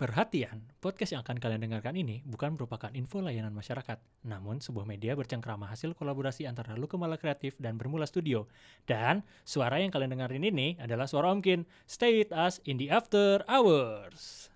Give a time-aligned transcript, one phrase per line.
[0.00, 5.12] Perhatian, podcast yang akan kalian dengarkan ini bukan merupakan info layanan masyarakat, namun sebuah media
[5.12, 8.48] bercengkrama hasil kolaborasi antara Lukemala Kreatif dan Bermula Studio.
[8.88, 11.68] Dan suara yang kalian dengerin ini adalah suara Omkin.
[11.84, 14.48] Stay with us in the after hours.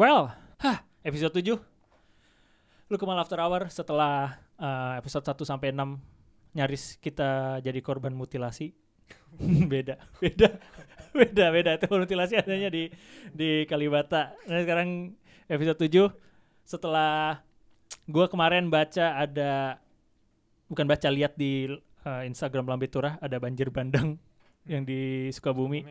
[0.00, 0.32] Well,
[0.64, 1.60] hah, episode 7.
[2.88, 8.72] Lu kemal after hour setelah uh, episode 1 sampai 6 nyaris kita jadi korban mutilasi.
[9.68, 10.56] beda, beda.
[11.20, 11.70] beda, beda.
[11.76, 12.88] Itu mutilasi adanya di
[13.36, 14.32] di Kalibata.
[14.48, 15.20] Nah, sekarang
[15.52, 16.08] episode 7
[16.64, 17.44] setelah
[18.08, 19.84] gua kemarin baca ada
[20.72, 21.76] bukan baca lihat di
[22.08, 24.16] uh, Instagram Lambe Turah ada banjir bandang
[24.64, 25.84] yang di Sukabumi.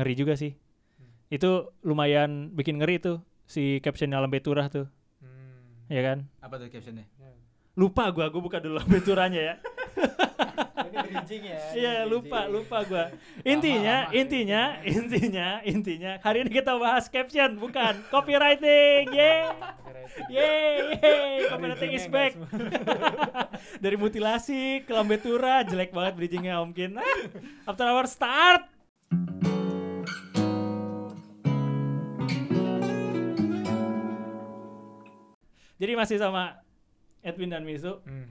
[0.00, 0.56] Ngeri juga sih.
[1.28, 4.86] Itu lumayan bikin ngeri tuh si captionnya Lambe Turah tuh,
[5.18, 5.90] Hmm.
[5.90, 6.18] ya kan?
[6.38, 7.02] Apa tuh captionnya?
[7.74, 9.54] Lupa gua, gua buka dulu Lambe Turahnya ya.
[10.90, 11.60] Ini bridging ya.
[11.70, 13.14] Iya, lupa, lupa gua.
[13.42, 14.14] Intinya, lama.
[14.14, 14.62] intinya,
[14.98, 19.06] intinya, intinya hari ini kita bahas caption bukan copywriting.
[19.10, 19.46] Yeay.
[20.26, 21.46] Yeay, yeay.
[21.46, 22.34] copywriting is back.
[23.84, 26.98] Dari mutilasi ke Lambe Turah jelek banget bridgingnya Om Kin.
[26.98, 27.06] Ah,
[27.66, 28.66] After hour start.
[35.80, 36.60] Jadi masih sama
[37.24, 38.04] Edwin dan Misu.
[38.04, 38.28] Hmm.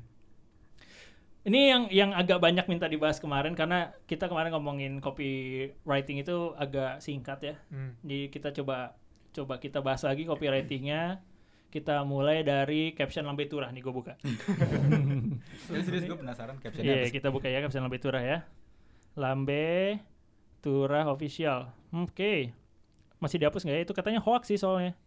[1.50, 7.02] Ini yang yang agak banyak minta dibahas kemarin karena kita kemarin ngomongin copywriting itu agak
[7.02, 7.56] singkat ya.
[7.74, 7.98] Hmm.
[8.06, 8.94] Jadi kita coba
[9.34, 11.26] coba kita bahas lagi copywritingnya.
[11.70, 14.18] Kita mulai dari caption lambe turah nih gue buka.
[15.70, 17.14] Serius, serius gue penasaran captionnya Iya sih?
[17.14, 18.38] kita buka ya caption lambe turah ya.
[19.14, 20.02] Lambe
[20.66, 21.70] turah official.
[21.94, 22.58] Hmm, Oke.
[23.22, 23.84] Masih dihapus nggak ya?
[23.86, 24.98] Itu katanya hoax sih soalnya.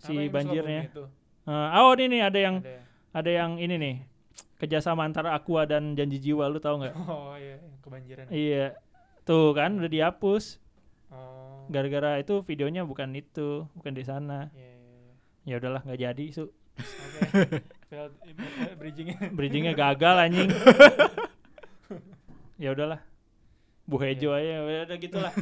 [0.00, 0.88] Si banjirnya.
[0.88, 1.12] Itu?
[1.48, 2.76] Eh, oh ini nih ada yang Ada
[3.08, 3.96] ada yang ini nih
[4.60, 6.94] kerjasama antara Aqua dan Janji Jiwa lu tahu nggak?
[7.08, 8.24] Oh iya, yang kebanjiran.
[8.28, 8.66] Iya.
[9.24, 10.60] Tuh kan udah dihapus.
[11.08, 11.64] Oh.
[11.72, 14.52] Gara-gara itu videonya bukan itu, bukan di sana.
[14.52, 15.14] Iya, iya, iya.
[15.48, 16.44] Ya udahlah nggak jadi, su.
[16.76, 17.20] Oke.
[17.88, 19.18] Failed eh, bridgingnya.
[19.32, 20.50] Bridgingnya gagal anjing.
[22.62, 23.00] ya udahlah.
[23.88, 25.32] Bu Hejo aja, ya udah gitulah.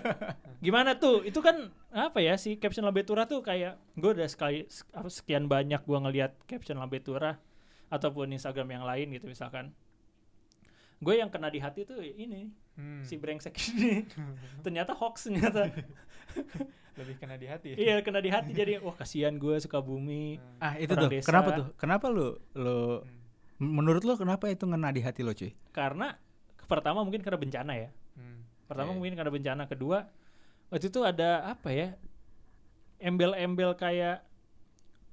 [0.64, 1.24] Gimana tuh?
[1.24, 4.68] Itu kan apa ya si caption Lambe Turah tuh kayak gue udah sekali
[5.08, 7.40] sekian banyak gua ngelihat caption Lambe Turah
[7.88, 9.72] ataupun Instagram yang lain gitu misalkan.
[10.96, 13.00] Gue yang kena di hati tuh ini Hmm.
[13.00, 14.04] si brengsek ini.
[14.64, 15.72] ternyata hoax ternyata.
[17.00, 17.72] Lebih kena di hati.
[17.72, 17.76] ya?
[17.76, 20.36] iya kena di hati jadi wah kasihan gue suka bumi.
[20.36, 20.60] Hmm.
[20.60, 21.24] Ah itu tuh, desa.
[21.24, 21.66] kenapa tuh?
[21.80, 23.00] Kenapa lu lu
[23.56, 23.72] Hmm.
[23.72, 25.56] menurut lu kenapa itu ngena di hati lo cuy?
[25.72, 26.12] Karena
[26.66, 27.88] pertama mungkin karena bencana ya.
[28.14, 28.42] Hmm.
[28.66, 28.96] Pertama Oke.
[28.96, 29.98] mungkin karena bencana, kedua
[30.66, 31.94] waktu itu ada apa ya?
[32.96, 34.24] Embel-embel kayak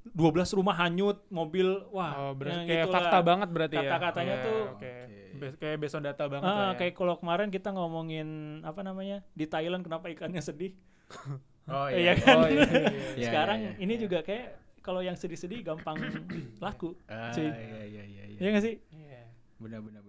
[0.05, 2.11] 12 rumah hanyut, mobil wah.
[2.21, 2.95] Oh, berarti kayak gitulah.
[2.99, 3.83] fakta banget berarti ya.
[3.87, 4.91] Kata-katanya Iya, tuh- oke.
[4.99, 5.21] Oke.
[5.33, 6.77] Be- kayak based on data banget Ah, lah ya.
[6.77, 8.27] kayak kalau kemarin kita ngomongin
[8.61, 9.23] apa namanya?
[9.31, 10.75] Di Thailand kenapa ikannya sedih?
[11.63, 12.35] Oh Iya kan?
[12.35, 12.89] Oh, iya, iya, iya.
[13.15, 15.95] Iya, Sekarang iya, ini juga kayak kalau yang sedih-sedih gampang
[16.59, 16.91] laku.
[17.07, 17.47] Ah, Cuy.
[17.47, 18.37] iya iya iya iya.
[18.37, 18.75] Iya nggak sih?
[18.91, 19.23] Iya.
[19.57, 20.03] Benar benar.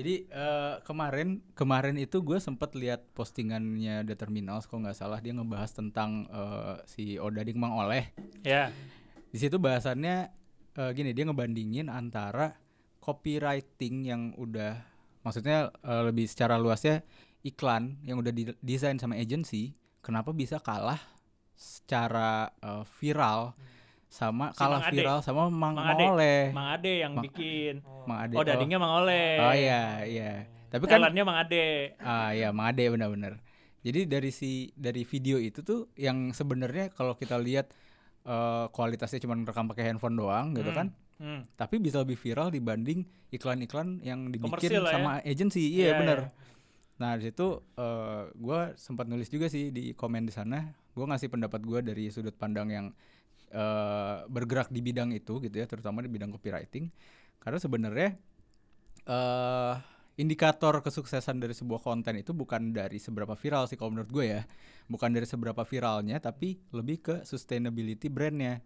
[0.00, 5.36] Jadi eh, kemarin kemarin itu gue sempat lihat postingannya The Terminals kalau nggak salah dia
[5.36, 8.08] ngebahas tentang eh, si Odading Mang Oleh.
[8.40, 8.72] Ya.
[9.28, 10.32] Di situ bahasannya
[10.72, 12.56] eh, gini dia ngebandingin antara
[13.04, 14.80] copywriting yang udah
[15.20, 17.04] maksudnya eh, lebih secara luasnya
[17.44, 21.00] iklan yang udah didesain sama agency kenapa bisa kalah
[21.60, 23.52] secara eh, viral
[24.10, 24.96] sama Si kalah Mang Ade.
[24.96, 26.04] viral sama Mang, Mang Mang Ade.
[26.04, 26.40] Oleh.
[26.50, 27.74] Mang Ade yang Ma- bikin.
[27.82, 28.02] Oh.
[28.04, 28.34] Mang Ade.
[28.34, 29.38] Oh, dadingnya Mang Oleh.
[29.38, 30.32] Oh iya iya.
[30.66, 31.94] Tapi kan Talentnya Mang Ade.
[31.96, 33.38] Ah ya, Mang Ade benar-benar.
[33.80, 37.70] Jadi dari si dari video itu tuh yang sebenarnya kalau kita lihat
[38.20, 40.76] eh, kualitasnya cuma rekam pakai handphone doang gitu Hmm.
[40.76, 40.88] kan.
[41.16, 41.40] Hmm.
[41.54, 44.90] Tapi bisa lebih viral dibanding iklan-iklan yang dibikin Komersil ya.
[44.90, 45.70] sama agency.
[45.70, 46.18] Iya Iya, benar.
[46.18, 46.28] iya.
[46.98, 50.60] Nah, di situ eh gua sempat nulis juga sih di komen di sana.
[50.90, 52.86] Gua ngasih pendapat gua dari sudut pandang yang
[53.50, 56.90] eh bergerak di bidang itu gitu ya, terutama di bidang copywriting.
[57.42, 58.08] Karena sebenarnya
[59.10, 59.74] eh
[60.20, 64.42] indikator kesuksesan dari sebuah konten itu bukan dari seberapa viral sih kalau menurut gue ya.
[64.90, 68.60] Bukan dari seberapa viralnya, tapi lebih ke sustainability brandnya.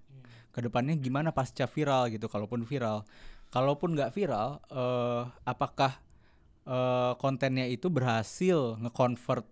[0.50, 3.06] Ke depannya gimana pasca viral gitu, kalaupun viral.
[3.54, 5.94] Kalaupun nggak viral, eh apakah
[6.66, 9.46] eh, kontennya itu berhasil nge-convert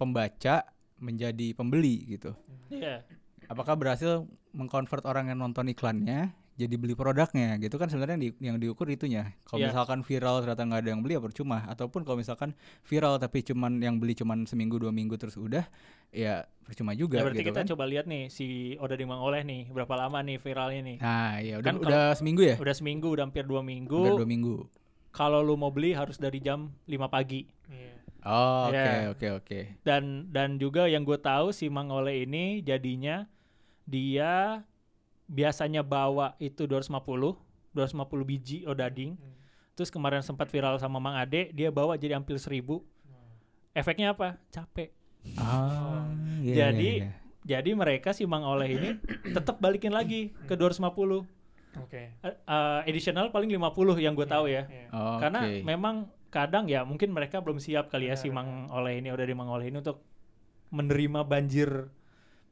[0.00, 0.64] pembaca
[1.02, 2.32] menjadi pembeli gitu?
[2.72, 3.04] Iya.
[3.46, 8.56] Apakah berhasil mengkonvert orang yang nonton iklannya jadi beli produknya gitu kan sebenarnya di- yang
[8.56, 9.68] diukur itunya kalau Iya.
[9.70, 13.76] misalkan viral ternyata nggak ada yang beli ya percuma ataupun kalau misalkan viral tapi cuman
[13.76, 15.68] yang beli cuman seminggu dua minggu terus udah
[16.08, 18.46] ya percuma juga Ya, berarti gitu kita kan coba lihat nih si
[18.76, 20.96] Oda Dimang Oleh nih berapa lama nih viralnya nih.
[20.96, 24.00] nah ya udah Kan udah seminggu ya Udah seminggu, udah hampir dua minggu.
[24.00, 24.56] udah dua minggu
[25.12, 27.44] Kalau lu mau beli harus dari jam 5 pagi.
[27.68, 27.92] Iya.
[28.24, 29.06] oh oke Ya.
[29.06, 33.28] oke oke Dan dan juga yang gue tahu si Mang Oleh ini jadinya
[33.86, 34.60] dia
[35.30, 37.38] biasanya bawa itu 250,
[37.72, 39.14] 250 biji odading.
[39.16, 39.34] Hmm.
[39.78, 42.82] Terus kemarin sempat viral sama Mang Ade, dia bawa jadi hampir 1000.
[43.76, 44.40] Efeknya apa?
[44.48, 44.90] Capek.
[45.36, 46.06] ah
[46.38, 47.26] iya, Jadi iya, iya.
[47.46, 48.90] Jadi mereka si Mang Oleh ini
[49.30, 51.22] tetap balikin lagi ke 250.
[51.78, 52.02] Oke.
[52.10, 54.66] Eh, eh, additional paling 50 yang gue tahu ya.
[54.66, 54.90] Iya.
[54.90, 55.20] Oke.
[55.22, 59.14] Karena memang kadang ya mungkin mereka belum siap kali ya si Benar, Mang Oleh ini
[59.14, 60.02] udah di Mang Oleh ini untuk
[60.74, 61.86] menerima banjir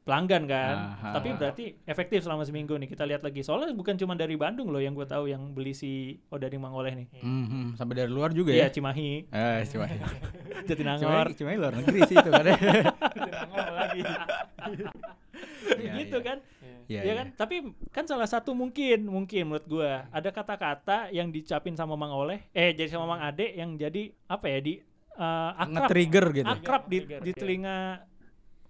[0.05, 0.75] pelanggan kan.
[1.01, 1.09] Aha.
[1.17, 3.41] Tapi berarti efektif selama seminggu nih kita lihat lagi.
[3.41, 6.77] Soalnya bukan cuma dari Bandung loh yang gue tahu yang beli si Oda di Mang
[6.77, 7.07] Oleh nih.
[7.25, 9.85] Mhm, sampai dari luar juga Iya ya Cimahi, eh cuma
[10.69, 12.45] Jatinangor, cuma luar negeri sih itu kan
[13.49, 14.01] Nongol lagi.
[15.65, 16.27] Iya, gitu iya.
[16.31, 16.37] kan.
[16.85, 17.01] Iya.
[17.01, 17.27] Iya, ya kan?
[17.33, 17.55] Tapi
[17.89, 22.71] kan salah satu mungkin mungkin menurut gua ada kata-kata yang dicapin sama Mang Oleh, eh
[22.77, 24.73] jadi sama Mang Ade yang jadi apa ya di
[25.17, 27.37] eh, akrab nge-trigger gitu akrab di, Trigger, di iya.
[27.41, 27.77] telinga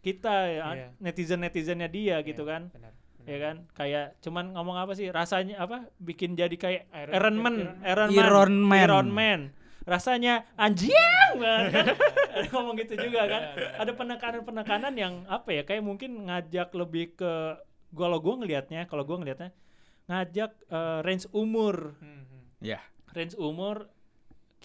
[0.05, 0.87] kita ya, Iya.
[1.01, 2.61] netizen netizennya dia gitu Iya, kan?
[2.69, 3.25] benar, benar.
[3.25, 3.55] ya kan?
[3.73, 5.09] Kayak cuman ngomong apa sih?
[5.09, 5.89] Rasanya apa?
[5.97, 7.55] Bikin jadi kayak Iron- Iron Man.
[7.81, 8.21] Iron Man.
[8.21, 8.79] Iron Man.
[8.79, 9.41] Iron Man.
[9.83, 10.93] Rasanya anjing
[11.35, 11.85] banget kan?
[12.31, 13.41] Ada ngomong gitu juga kan?
[13.77, 17.33] Ada penekanan-penekanan yang apa ya kayak mungkin ngajak lebih ke
[17.91, 19.53] kalau gua ngelihatnya kalau gua ngelihatnya
[20.05, 21.97] ngajak eh, range umur.
[21.97, 22.41] Hmm, hmm.
[22.61, 22.81] ya
[23.13, 23.85] range umur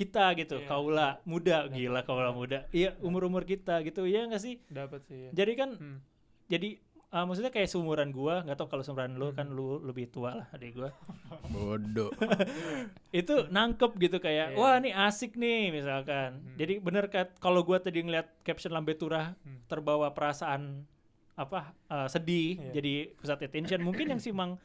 [0.00, 0.66] kita gitu Iya.
[0.66, 5.18] kaula muda gila kaula muda iya umur umur kita gitu iya nggak sih Dapat sih.
[5.20, 5.30] ya.
[5.36, 5.98] jadi kan Hmm.
[6.46, 6.80] jadi
[7.10, 9.36] uh, maksudnya kayak seumuran gua nggak tahu kalau seumuran lu Hmm.
[9.36, 10.90] kan lu lebih tua lah adik gua
[11.52, 12.08] bodoh
[13.12, 14.56] itu nangkep gitu kayak Iya.
[14.56, 16.56] wah ini asik nih misalkan Hmm.
[16.56, 19.60] jadi bener kan kalau gua tadi ngeliat caption lambe turah Hmm.
[19.66, 20.88] terbawa perasaan
[21.34, 22.72] apa uh, sedih Iya.
[22.72, 24.56] jadi pusat attention mungkin yang si mang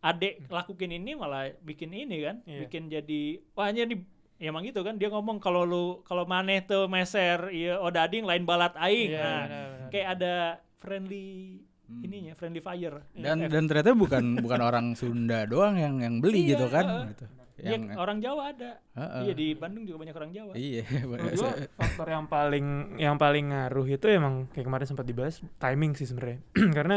[0.00, 2.60] adek lakuin ini malah bikin ini kan Iya.
[2.62, 3.20] bikin jadi
[3.52, 4.02] wah hanya di
[4.42, 8.42] ya emang gitu kan dia ngomong kalau lu kalau maneh tuh meser iya odading lain
[8.42, 9.88] balat aing Iya, nah benar, benar.
[9.88, 10.34] kayak ada
[10.76, 12.08] friendly Hmm.
[12.08, 16.48] ininya friendly fire dan Iya, dan ternyata bukan bukan orang Sunda doang yang yang beli
[16.48, 17.04] Iya, gitu kan heeh.
[17.12, 17.24] gitu.
[17.60, 19.22] Iya, yang orang Jawa ada heeh.
[19.22, 20.82] iya di Bandung juga banyak orang Jawa iya
[21.36, 22.66] gua faktor yang paling
[22.96, 26.40] yang paling ngaruh itu emang kayak kemarin sempat dibahas timing sih sebenarnya.
[26.76, 26.96] Karena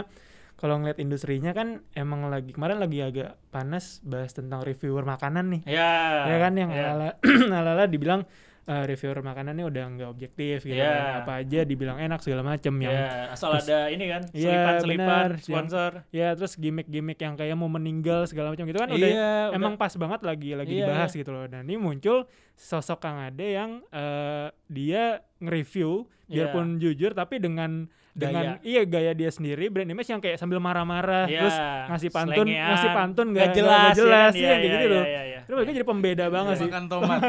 [0.55, 5.61] kalau ngeliat industrinya kan emang lagi kemarin lagi agak panas bahas tentang reviewer makanan nih.
[5.67, 5.91] ya
[6.25, 6.95] ya kan yang ya.
[6.95, 7.09] ala
[7.53, 8.23] ala dibilang
[8.63, 10.89] eh, reviewer makanannya udah nggak objektif gitu Iya.
[10.89, 11.13] kan.
[11.21, 15.05] apa aja dibilang enak segala macem yang Ya, asal terus- ada ini kan Iya, selipan-selipan
[15.05, 19.05] benar, yang- sponsor ya terus gimmick-gimmick yang kayak mau meninggal segala macam gitu kan udah
[19.07, 21.45] iya emang pas banget lagi lagi Iya, dibahas gitu loh.
[21.45, 25.03] Dan ini muncul sosok Kang Ade yang eh, dia
[25.37, 26.49] nge-review Iya.
[26.49, 31.27] biarpun jujur tapi dengan dengan iya gaya dia sendiri brand image yang kayak sambil marah-marah
[31.27, 34.55] Iya, terus ngasih pantun ngasih pantun nggak nggak jelas, nggak jelas ya ya, kan?
[34.55, 35.05] kayak Iya, gitu iya, loh.
[35.05, 35.39] iya, iya.
[35.43, 36.65] Itu bagi jadi pembeda banget sih.
[36.65, 37.21] makan tomat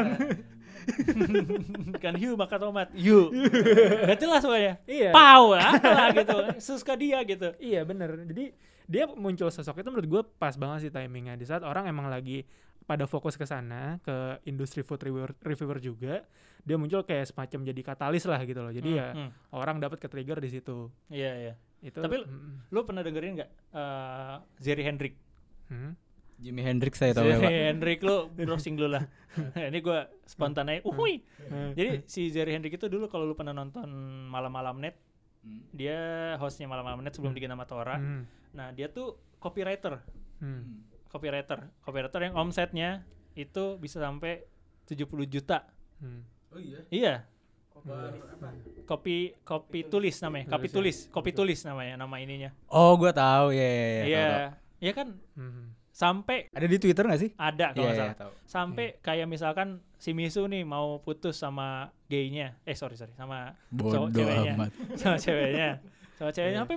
[2.03, 3.27] kan hiu makan tomat hiu
[4.03, 5.11] nggak jelas pokoknya Iya.
[5.11, 8.23] pau apalah gitu suka dia gitu Iya bener.
[8.25, 8.55] Jadi
[8.87, 12.47] dia muncul sosok itu menurut gue pas banget sih timingnya di saat orang emang lagi
[12.87, 16.23] pada fokus ke sana ke industri food reviewer, reviewer juga
[16.63, 19.29] dia muncul kayak semacam jadi katalis lah gitu loh jadi Hmm, ya hmm.
[19.51, 23.49] orang dapat ke trigger di situ iya iya itu Tapi- mm, lu pernah dengerin nggak
[23.71, 25.15] eh Jerry Hendrick
[25.67, 25.91] hmm.
[26.37, 29.03] Jimi Hendrix saya tahu ya pak Hendrick lu browsing dulu lah
[29.69, 31.71] ini gue spontan aja uhui Hmm.
[31.73, 33.87] jadi si Jerry Hendrick itu dulu kalau lu pernah nonton
[34.25, 34.95] malam-malam net
[35.37, 35.63] Hmm.
[35.71, 35.99] dia
[36.37, 37.37] hostnya malam-malam net sebelum Hmm.
[37.37, 38.23] bikin nama Tora Hmm.
[38.51, 40.01] nah dia tuh copywriter
[40.37, 40.81] Hmm.
[41.07, 41.71] Copywriter.
[41.81, 44.43] Copywriter yang omsetnya itu bisa sampai
[44.85, 45.67] 70 juta.
[45.99, 46.23] Hmm.
[46.51, 46.79] oh iya?
[46.87, 47.15] Iya.
[47.77, 48.03] Iya.
[48.83, 50.75] kopi kopi tulis namanya kopi Tulis ya?
[50.75, 52.51] tulis kopi tulis namanya nama ininya.
[52.67, 53.53] Oh gua tahu.
[53.53, 54.25] Ya ya, ya, tahu, iya.
[54.27, 54.51] tahu.
[54.81, 55.07] iya kan?
[55.35, 55.65] Hmm.
[55.97, 57.31] sampai ada di Twitter nggak sih?
[57.33, 58.17] Ada kalau iya iya salah.
[58.17, 58.31] tahu.
[58.45, 62.53] Sampai kayak misalkan si Misu nih mau putus sama gaynya.
[62.69, 64.53] Eh sorry sorry sama bodoh ceweknya.
[64.53, 64.69] amat.
[65.01, 65.69] Sama ceweknya.
[66.13, 66.53] Sama ceweknya.
[66.53, 66.61] Iya.
[66.61, 66.75] sampai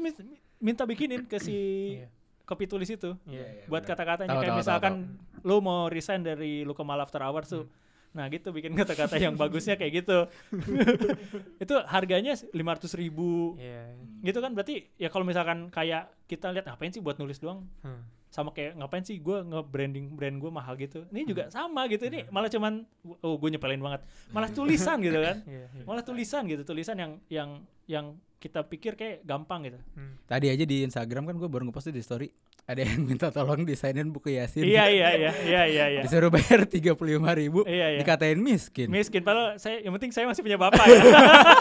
[0.61, 1.57] minta bikinin ke si
[2.01, 2.09] Iya.
[2.51, 3.65] Kopi tulis itu Iya.
[3.65, 3.95] buat benar.
[3.95, 4.95] kata-katanya kayak tahu, misalkan
[5.41, 7.79] lu mau resign dari lu ke Mal After Hours tuh Hmm.
[8.11, 10.27] nah gitu bikin kata-kata yang bagusnya kayak gitu
[11.63, 12.51] itu harganya 500
[12.97, 13.95] ribu Iya.
[14.25, 18.03] gitu kan berarti ya kalau misalkan kayak kita lihat ngapain sih buat nulis doang Hmm.
[18.29, 21.29] sama kayak ngapain sih gue nge-branding brand gue mahal gitu ini Hmm.
[21.29, 22.83] juga sama gitu ini malah cuman
[23.21, 25.85] oh gue nyepelin banget malah tulisan gitu kan Iya, iya.
[25.85, 27.51] malah tulisan gitu tulisan yang yang
[27.87, 28.07] yang
[28.41, 30.17] kita pikir kayak gampang gitu Hmm.
[30.25, 32.27] tadi aja di Instagram kan gue baru ngepost tuh di story
[32.65, 34.63] ada yang minta tolong desainin buku Yasin.
[34.63, 36.01] Iya iya iya iya iya iya.
[36.01, 37.99] Disuruh bayar tiga puluh lima ribu, Iya, iya.
[37.99, 38.87] dikatain miskin.
[38.87, 41.01] Miskin padahal saya yang penting saya masih punya bapak ya.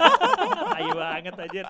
[0.78, 1.66] Ayo banget anjir.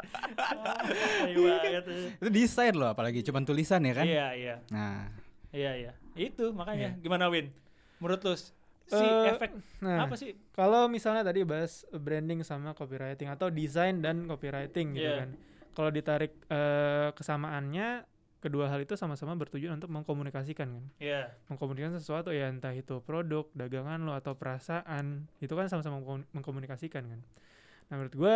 [1.23, 1.83] Ayo banget.
[1.87, 2.11] anjir.
[2.15, 4.05] Itu desain loh, apalagi cuman tulisan ya kan?
[4.05, 4.55] Iya iya.
[4.69, 5.07] Nah,
[5.49, 5.91] Iya iya.
[6.13, 7.49] Itu makanya gimana Win?
[7.97, 8.35] Menurut lu
[8.89, 10.33] si Eh, efek Nah, apa sih?
[10.51, 15.17] kalau misalnya tadi bahas branding sama copywriting atau desain dan copywriting gitu Iya.
[15.23, 15.29] kan.
[15.71, 18.03] Kalau ditarik eh, kesamaannya
[18.39, 20.85] kedua hal itu sama-sama bertujuan untuk mengkomunikasikan kan.
[20.97, 21.31] Iya.
[21.47, 27.03] Mengkomunikasikan sesuatu ya entah itu produk, dagangan lo atau perasaan, itu kan sama-sama mengkom- mengkomunikasikan
[27.05, 27.19] kan.
[27.87, 28.35] Nah, menurut gua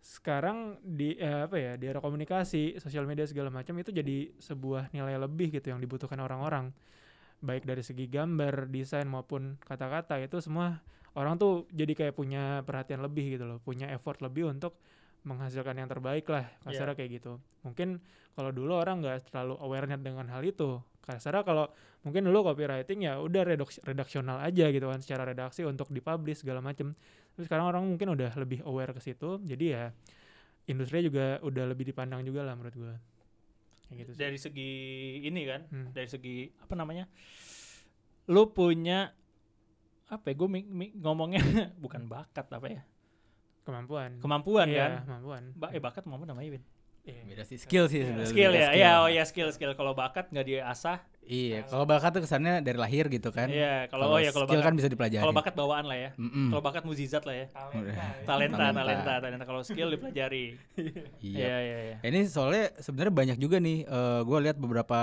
[0.00, 4.92] sekarang di eh, apa ya, di era komunikasi, sosial media segala macam itu jadi sebuah
[4.92, 6.72] nilai lebih gitu yang dibutuhkan orang-orang.
[7.44, 10.80] Baik dari segi gambar, desain maupun kata-kata itu semua
[11.12, 14.80] orang tuh jadi kayak punya perhatian lebih gitu loh, punya effort lebih untuk
[15.28, 17.32] menghasilkan yang terbaik lah, kasarnya kayak gitu.
[17.64, 18.00] Mungkin
[18.36, 20.80] kalau dulu orang nggak terlalu awareness dengan hal itu.
[21.04, 21.68] Kasarnya kalau
[22.00, 26.64] mungkin dulu copywriting ya udah reduks- redaksional aja gitu kan secara redaksi untuk dipublish segala
[26.64, 26.96] macem.
[27.36, 29.40] Terus sekarang orang mungkin udah lebih aware ke situ.
[29.44, 29.92] Jadi ya
[30.68, 32.96] industri juga udah lebih dipandang juga lah menurut gua.
[33.84, 34.20] Kayak gitu sih.
[34.20, 34.70] Dari segi
[35.22, 35.88] ini kan, Hmm.
[35.90, 37.04] dari segi apa namanya?
[38.26, 39.12] Lu punya
[40.06, 40.34] apa ya?
[40.34, 40.48] Gue
[40.94, 41.40] ngomongnya
[41.84, 42.82] bukan bakat apa ya?
[43.64, 44.20] Kemampuan.
[44.20, 44.92] Kemampuan Iya, kan?
[45.08, 45.42] kemampuan.
[45.54, 46.64] Ba eh bakat mau namanya Win?
[47.04, 47.20] Iya.
[47.28, 48.32] beda sih skill sih sebenarnya.
[48.32, 49.76] Skill ya, iya oh ya skill skill.
[49.76, 53.48] Kalau bakat nggak diasah, Iya, kalau bakat tuh kesannya dari lahir gitu kan.
[53.48, 53.88] iya.
[53.88, 55.22] Kalau oh ya kalau skill bakat, kan bisa dipelajari.
[55.24, 56.10] kalau bakat bawaan lah ya.
[56.20, 56.52] Mm-mm.
[56.52, 57.46] Kalau bakat muzizat lah ya.
[57.48, 58.04] Talenta.
[58.28, 58.80] Talenta, Talenta.
[58.84, 59.44] talenta, talenta.
[59.48, 60.44] Kalau skill dipelajari.
[61.24, 61.44] Iya.
[61.44, 61.96] Iya, iya, iya.
[62.04, 63.78] Ini soalnya sebenarnya banyak juga nih.
[63.84, 65.00] eh gue lihat beberapa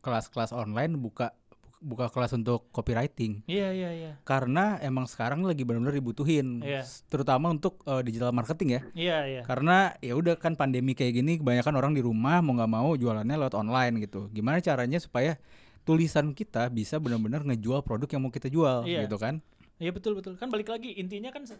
[0.00, 1.36] kelas-kelas online buka
[1.80, 4.12] buka kelas untuk copywriting Iya, iya, iya.
[4.22, 6.80] karena emang sekarang lagi benar-benar dibutuhin, Iya.
[6.80, 8.80] S- terutama untuk eh, digital marketing ya.
[8.92, 9.42] Iya, iya.
[9.42, 13.32] Karena ya udah kan pandemi kayak gini, kebanyakan orang di rumah mau nggak mau jualannya
[13.34, 14.28] lewat online gitu.
[14.28, 15.40] Gimana caranya supaya
[15.80, 19.04] tulisan kita bisa benar-benar ngejual produk yang mau kita jual Iya.
[19.04, 19.40] gitu kan?
[19.76, 20.36] Iya betul betul.
[20.36, 21.58] Kan balik lagi intinya kan eh,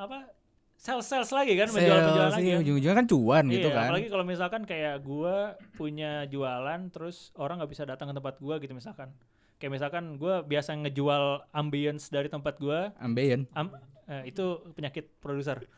[0.00, 0.30] apa?
[0.76, 2.48] Sales sales lagi kan menjual penjualan Sales lagi.
[2.48, 2.62] kan.
[2.62, 3.88] ujung-ujungnya kan cuan Iya, gitu kan.
[3.90, 5.36] apalagi kalau misalkan kayak gua
[5.74, 9.10] punya jualan terus orang nggak bisa datang ke tempat gua gitu misalkan.
[9.58, 13.50] Kayak misalkan gua biasa ngejual ambience dari tempat gua, Ambeien.
[13.52, 13.74] am-
[14.06, 15.58] eh, itu penyakit produser.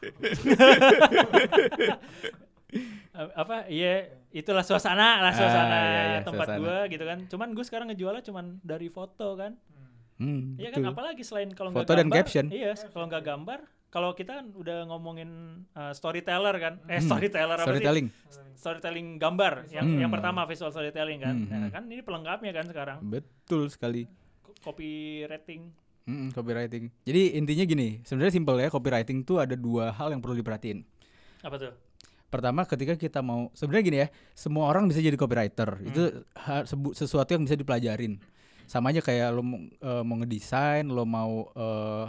[3.10, 3.66] Eh, apa?
[3.66, 7.18] Iya, itulah suasana lah suasana Ah, iya, iya, tempat gua gitu kan.
[7.26, 9.58] Cuman gue sekarang ngejualnya cuman dari foto kan.
[10.22, 10.92] Hmm, Iya kan betul.
[10.94, 12.46] apalagi selain kalau nggak Foto dan gambar, caption.
[12.46, 13.58] Iya, kalau nggak gambar,
[13.90, 15.30] kalau kita kan udah ngomongin
[15.72, 16.74] uh, storyteller kan.
[16.86, 17.68] Eh Hmm, storyteller apa sih?
[17.68, 18.06] Storytelling.
[18.54, 19.66] Storytelling gambar.
[19.68, 19.98] Yang Hmm.
[19.98, 21.34] yang pertama visual storytelling kan.
[21.34, 21.70] Hmm, Nah, hmm.
[21.70, 22.98] kan ini pelengkapnya kan sekarang.
[23.02, 24.06] Betul sekali.
[24.60, 25.62] Copywriting.
[26.02, 26.84] Mm, copywriting.
[27.02, 30.82] Jadi intinya gini, sebenarnya simpel ya, copywriting tuh ada dua hal yang perlu diperhatiin.
[31.40, 31.72] Apa tuh?
[32.26, 35.82] Pertama, ketika kita mau sebenarnya gini ya, semua orang bisa jadi copywriter.
[35.82, 36.02] Itu
[36.36, 38.22] ha- sebu- sesuatu yang bisa dipelajarin.
[38.64, 42.06] Sama aja kayak lo mau, eh, mau ngedesain, lo mau eh,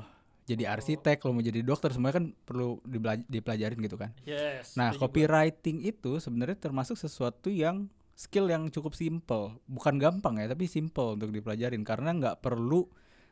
[0.51, 2.83] jadi arsitek, lo mau jadi dokter, semuanya kan perlu
[3.31, 4.11] dipelajarin gitu kan.
[4.27, 4.75] Yes.
[4.75, 10.69] Nah, copywriting itu sebenarnya termasuk sesuatu yang skill yang cukup simple, bukan gampang ya, tapi
[10.69, 12.85] simple untuk dipelajarin karena nggak perlu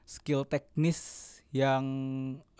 [0.07, 1.83] skill teknis yang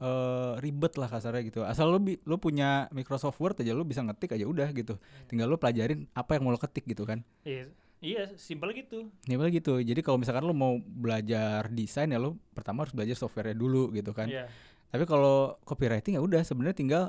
[0.01, 1.61] eh, ribet lah kasarnya gitu.
[1.65, 4.97] Asal lo lo punya Microsoft Word aja lo bisa ngetik aja udah gitu.
[5.29, 7.21] Tinggal lo pelajarin apa yang mau lo ketik gitu kan.
[7.45, 7.69] Iya,
[7.99, 9.07] iya, simpel gitu.
[9.21, 9.77] Paling gitu.
[9.77, 14.11] Jadi kalau misalkan lo mau belajar desain ya lo pertama harus belajar softwarenya dulu gitu
[14.11, 14.25] kan.
[14.25, 14.47] Iya.
[14.89, 17.03] Tapi kalau copywriting ya udah sebenarnya tinggal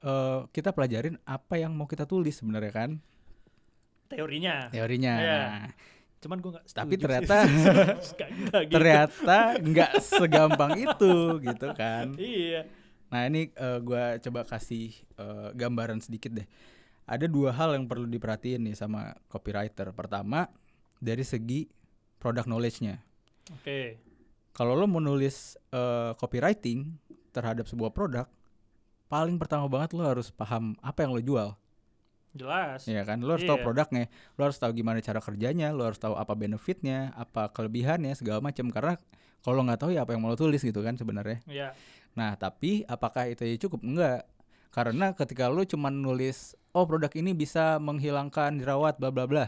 [0.00, 2.90] eh, kita pelajarin apa yang mau kita tulis sebenarnya kan
[4.08, 4.72] Teorinya.
[4.72, 5.14] teorinya.
[5.14, 5.38] Iya.
[5.38, 5.68] Nah,
[6.18, 8.72] Cuman gue nggak Tapi setuju ternyata- gitu.
[8.74, 12.10] ternyata nggak segampang itu gitu kan.
[12.18, 12.66] Iya.
[13.08, 16.48] Nah ini eh, gua coba kasih eh, gambaran sedikit deh.
[17.08, 19.96] Ada dua hal yang perlu diperhatiin nih sama copywriter.
[19.96, 20.44] Pertama
[21.00, 21.64] dari segi
[22.20, 23.00] product knowledge-nya.
[23.56, 23.96] Oke.
[24.52, 26.92] Kalau lo mau nulis eh, copywriting
[27.32, 28.26] terhadap sebuah produk,
[29.08, 31.48] paling pertama banget lo harus paham apa yang lo jual.
[32.36, 32.84] Jelas.
[32.84, 33.64] Iya kan, lo harus tahu Iya.
[33.64, 34.04] produknya,
[34.36, 38.68] lo harus tahu gimana cara kerjanya, lo harus tahu apa benefitnya, apa kelebihannya, segala macam.
[38.68, 39.00] Karena
[39.40, 41.40] kalau lo nggak tahu ya apa yang mau lo tulis gitu kan sebenarnya.
[41.48, 41.72] Iya.
[42.18, 43.80] Nah tapi apakah itu cukup?
[43.80, 44.28] Enggak.
[44.68, 49.46] Karena ketika lo cuma nulis, oh produk ini bisa menghilangkan jerawat, bla bla bla.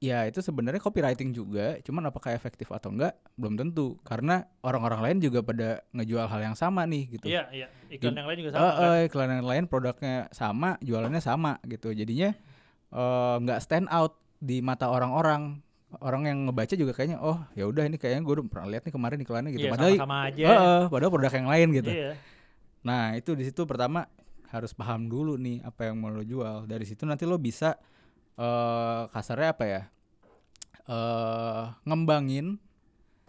[0.00, 4.00] Ya itu sebenarnya copywriting juga, cuman apakah efektif atau enggak belum tentu.
[4.00, 7.28] Karena orang-orang lain juga pada ngejual hal yang sama nih gitu.
[7.28, 7.68] Iya, iya.
[7.92, 8.80] Iklan yang lain juga sama kan?
[8.80, 11.92] eh, iklan yang lain produknya sama, jualannya sama gitu.
[11.92, 12.32] Jadinya
[12.96, 15.60] eh, nggak stand out di mata orang-orang.
[16.00, 18.94] Orang yang ngebaca juga kayaknya, oh ya udah ini kayaknya gue udah pernah lihat nih
[18.94, 19.66] kemarin iklannya gitu.
[19.66, 20.44] Iya, padahal, sama-sama aja.
[20.46, 21.90] eh, eh, padahal produk yang lain gitu.
[21.90, 22.10] Iya.
[22.86, 24.06] Nah itu di situ pertama
[24.50, 26.66] harus paham dulu nih apa yang mau lo jual.
[26.66, 27.78] Dari situ nanti lo bisa
[28.36, 29.82] eh kasarnya apa ya?
[30.90, 32.58] eh ngembangin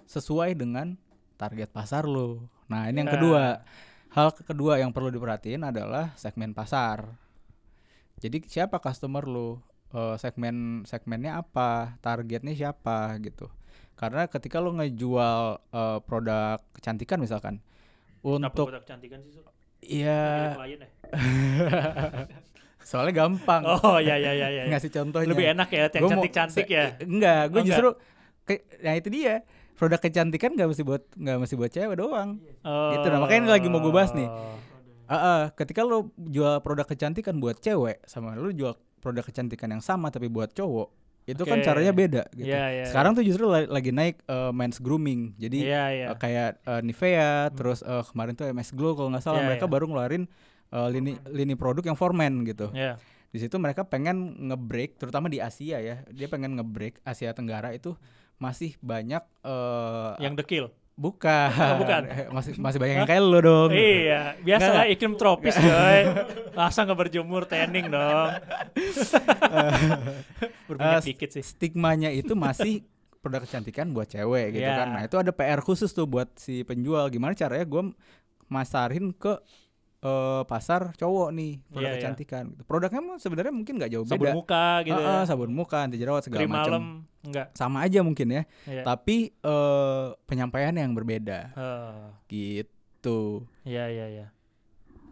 [0.06, 0.98] sesuai dengan
[1.38, 2.50] target pasar lo.
[2.68, 3.16] Nah, ini yang Nah.
[3.18, 3.44] kedua.
[4.12, 7.16] Hal ke- kedua yang perlu diperhatiin adalah segmen pasar.
[8.20, 9.63] Jadi siapa customer lo?
[9.92, 11.96] Eh, segmen segmennya apa?
[12.00, 13.48] Targetnya siapa gitu.
[13.96, 17.60] Karena ketika lo ngejual eh, produk kecantikan misalkan
[18.22, 19.42] Kenapa untuk produk kecantikan sih, Su?
[19.82, 20.78] Iya ya?
[22.82, 24.64] soalnya gampang Oh, iya iya iya iya.
[24.68, 25.30] ngasih contohnya.
[25.30, 26.98] Lebih enak ya, yang cantik-cantik ya.
[27.00, 27.88] Enggak, gue Oh, justru
[28.44, 29.46] ke- nah itu dia.
[29.78, 32.38] Produk kecantikan nggak mesti buat nggak mesti buat cewek doang.
[32.62, 34.30] Gitu, nah, makanya lagi mau gua bahas nih.
[34.30, 34.58] Oh.
[35.10, 40.14] Heeh, ketika lo jual produk kecantikan buat cewek sama lo jual produk kecantikan yang sama
[40.14, 41.66] tapi buat cowok, itu kan Oke.
[41.66, 42.50] caranya beda gitu.
[42.50, 42.86] Iya, iya.
[42.90, 45.38] Sekarang tuh justru la- lagi naik eh, men's grooming.
[45.38, 46.06] Jadi Iya iya.
[46.12, 49.66] eh, kayak eh, Nivea, terus eh, kemarin tuh MS Glow kalau nggak salah Iya, mereka
[49.66, 49.72] iya.
[49.72, 50.24] baru ngeluarin
[50.72, 52.74] eh, lini lini produk yang for men gitu.
[52.74, 52.98] Iya.
[53.32, 56.04] Di situ mereka pengen nge-break terutama di Asia ya.
[56.10, 57.96] Dia pengen nge-break Asia Tenggara itu
[58.36, 60.66] masih banyak eh Yang dekil.
[61.01, 61.50] Bukan.
[61.74, 62.01] Oh, bukan.
[62.38, 63.70] masih masih banyak yang kayak lo dong.
[63.74, 66.00] Iya, biasa lah iklim tropis coy.
[66.53, 68.29] Masa nggak berjemur tanning dong.
[70.70, 71.43] Berminyak Eh, dikit sih.
[71.43, 72.86] Stigmanya itu masih
[73.22, 74.77] produk kecantikan buat cewek gitu Iya.
[74.77, 74.88] kan.
[74.98, 77.10] Nah, itu ada PR khusus tuh buat si penjual.
[77.10, 77.84] Gimana caranya gue
[78.48, 79.38] masarin ke
[80.01, 82.01] eh, pasar cowok nih produk Iya, iya.
[82.01, 82.62] kecantikan gitu.
[82.65, 84.34] Produknya sebenarnya mungkin nggak jauh Sabun beda.
[84.34, 85.29] muka gitu Heeh, ya.
[85.29, 86.58] sabun muka, anti jerawat segala macam.
[86.58, 86.84] malam
[87.22, 87.48] enggak.
[87.53, 88.43] Sama aja mungkin ya.
[88.65, 88.84] Iya.
[88.84, 93.46] Tapi eh penyampaiannya yang berbeda Eh, gitu.
[93.62, 94.27] Iya iya iya.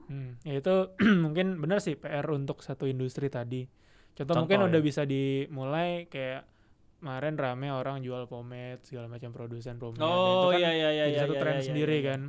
[0.09, 0.75] Hmm, ya itu
[1.23, 3.69] mungkin benar sih PR untuk satu industri tadi.
[4.17, 4.65] Contoh, Contoh, mungkin ya.
[4.67, 6.49] udah bisa dimulai kayak
[6.99, 10.01] kemarin rame orang jual pomade segala macam produsen pomade.
[10.01, 11.21] Nah, Oh itu kan iya iya iya jadi iya.
[11.21, 12.21] satu iya, tren iya, sendiri iya, kan.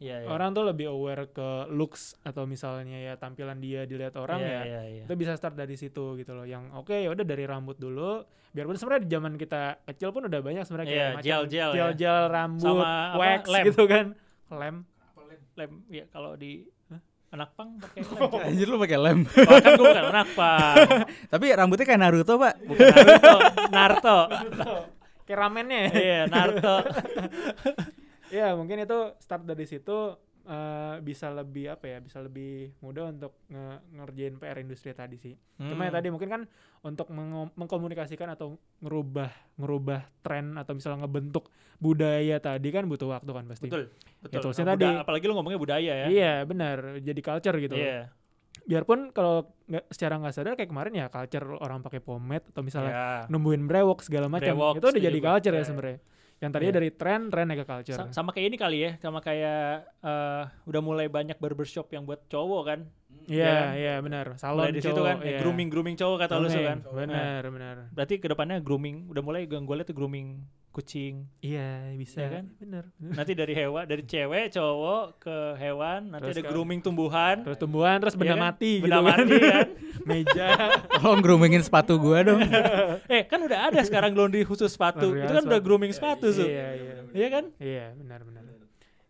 [0.00, 0.28] Iya iya.
[0.28, 4.62] Orang tuh lebih aware ke looks atau misalnya ya tampilan dia dilihat orang Iya, ya.
[4.64, 5.02] Iya iya.
[5.04, 6.42] Itu bisa start dari situ gitu loh.
[6.42, 8.24] Yang oke ya udah dari rambut dulu.
[8.50, 11.76] Biarpun sebenarnya di zaman kita kecil pun udah banyak sebenarnya Iya, kayak macam gel-gel ya.
[11.76, 13.64] gel-gel rambut, Sama apa, wax lem.
[13.68, 14.06] gitu kan.
[14.50, 14.76] Lem.
[15.54, 16.64] Lem ya kalau di
[17.30, 18.30] anak pang pakai lem.
[18.48, 19.18] Anjir lu pakai lem.
[19.22, 20.76] Oh, kan gue bukan anak pang.
[21.36, 22.54] Tapi rambutnya kayak Naruto, Pak.
[22.64, 22.86] Bukan
[23.68, 24.74] Naruto, Naruto.
[25.22, 25.90] Kayak ramennya ya.
[25.94, 26.74] Iya, Naruto.
[28.30, 33.36] Ya mungkin itu start dari situ eh, bisa lebih apa ya bisa lebih mudah untuk
[33.46, 35.34] nge- ngerjain PR industri tadi sih.
[35.60, 35.98] Cuma ya Hmm.
[36.00, 36.42] tadi mungkin kan
[36.80, 43.30] untuk mengo- mengkomunikasikan atau ngerubah ngerubah tren atau misalnya ngebentuk budaya tadi kan butuh waktu
[43.30, 43.68] kan pasti.
[43.68, 44.40] Betul, betul.
[44.40, 44.86] Ya, Nah, tadi.
[44.96, 46.06] apalagi lu ngomongnya budaya ya.
[46.08, 47.76] Iya benar jadi culture gitu.
[47.76, 48.08] Iya.
[48.62, 52.92] Biarpun kalau nggak secara nggak sadar kayak kemarin ya culture orang pakai pomade atau misalnya
[52.92, 53.08] Iya.
[53.28, 55.68] numbuhin brewok segala macam itu udah jadi culture ya Iya.
[55.68, 55.98] sebenarnya.
[56.40, 56.78] Yang tadinya Iya.
[56.80, 57.98] dari tren tren ke culture.
[58.00, 62.24] Sa- sama kayak ini kali ya, sama kayak eh, udah mulai banyak barbershop yang buat
[62.26, 62.80] cowok kan.
[63.30, 64.34] Iya iya benar.
[64.34, 65.38] Salon mulai di situ cowok, kan, eh, iya.
[65.38, 66.78] grooming grooming cowok kata lu kan.
[66.82, 67.76] Benar, benar.
[67.94, 71.26] Berarti ke depannya grooming, udah mulai gue liat tuh grooming kucing.
[71.42, 72.44] Iya, bisa Iya kan?
[72.58, 72.84] Benar.
[72.98, 77.36] Nanti dari hewan, dari cewek, cowok ke hewan, nanti Terus ada kan- grooming tumbuhan.
[77.42, 78.46] Terus tumbuhan, terus benda Iya kan?
[78.46, 79.68] mati Benda gitu mati kan.
[80.10, 80.48] Meja.
[80.98, 82.38] Tolong groomingin sepatu gua dong.
[83.14, 85.10] eh, kan udah ada sekarang laundry khusus sepatu.
[85.10, 85.50] Laundry Itu kan khusus.
[85.50, 86.46] udah grooming sepatu, Su.
[86.46, 86.94] Iya, iya.
[87.10, 87.44] Iya kan?
[87.58, 88.42] Iya, benar, benar.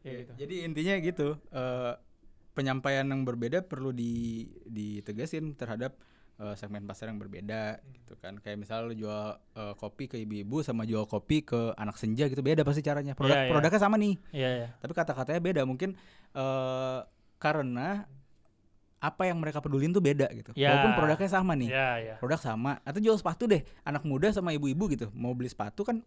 [0.00, 0.32] Iya gitu.
[0.40, 1.92] Jadi intinya gitu, eh,
[2.52, 5.94] penyampaian yang berbeda perlu di ditegasin terhadap
[6.36, 8.38] eh, segmen pasar yang berbeda gitu kan.
[8.38, 12.40] Kayak misal lu jual eh, kopi ke ibu-ibu sama jual kopi ke anak senja gitu
[12.40, 13.14] beda pasti caranya.
[13.14, 13.50] Produk Iya, iya.
[13.52, 14.68] produknya sama nih, Iya, iya.
[14.78, 15.94] tapi kata-katanya beda mungkin
[16.32, 17.00] eh,
[17.36, 18.04] karena
[19.00, 20.52] apa yang mereka pedulin tuh beda gitu.
[20.52, 20.76] Ya.
[20.76, 21.72] Walaupun produknya sama nih.
[21.72, 22.14] Iya, iya.
[22.20, 23.64] Produk sama atau jual sepatu deh.
[23.80, 26.04] Anak muda sama ibu-ibu gitu mau beli sepatu kan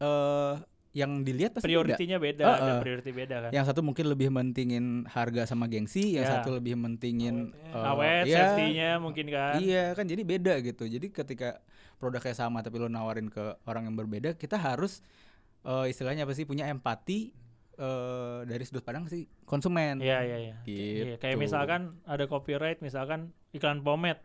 [0.00, 0.54] eh
[0.92, 1.72] yang dilihat pasti beda.
[1.72, 2.80] Prioritinya beda, Eh, ada eh.
[2.84, 3.50] priority beda kan.
[3.50, 6.36] Yang satu mungkin lebih mentingin harga sama gengsi, yang Ya.
[6.36, 9.56] satu lebih mentingin eh, Awet, iya, safety-nya mungkin kan.
[9.56, 10.84] Iya kan jadi beda gitu.
[10.84, 11.64] Jadi ketika
[11.96, 15.00] produknya sama tapi lo nawarin ke orang yang berbeda, kita harus
[15.64, 17.32] eh, istilahnya apa sih punya empati
[17.72, 19.96] eh, dari sudut pandang si konsumen.
[19.96, 20.54] Iya, iya, iya.
[20.68, 21.02] Gitu.
[21.08, 24.20] Iya, kayak misalkan ada copyright, misalkan iklan pomade.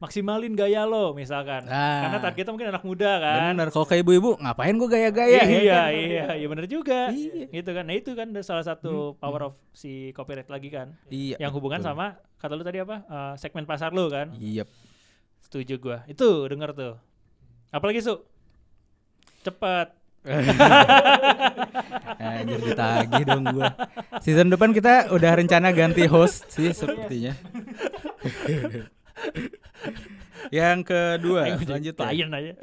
[0.00, 1.68] Maksimalin gaya lo misalkan.
[1.68, 2.08] Nah.
[2.08, 3.52] Karena targetnya mungkin anak muda kan.
[3.52, 5.28] Bener, kalau kayak ibu-ibu ngapain gue gaya-gaya?
[5.28, 5.90] iya, ya iya, kan?
[5.92, 7.12] iya, iya bener juga.
[7.12, 7.52] Iya.
[7.52, 7.84] Gitu kan.
[7.84, 10.96] Nah, itu kan salah satu power of si copyright lagi kan.
[11.12, 11.36] Iya.
[11.36, 11.92] Yang hubungan betul.
[11.92, 13.04] sama kata lu tadi apa?
[13.04, 14.32] Eh, segmen pasar lu kan.
[14.40, 14.64] Iya.
[15.44, 16.00] Setuju gua.
[16.08, 16.94] Itu denger tuh.
[17.68, 18.24] Apalagi Su?
[19.44, 20.00] Cepet.
[22.24, 23.68] Anjir ditagih dong gua.
[24.24, 27.36] Season depan kita udah rencana ganti host sih sepertinya.
[30.56, 32.08] Yang kedua, selanjutnya.
[32.08, 32.52] Klien aja.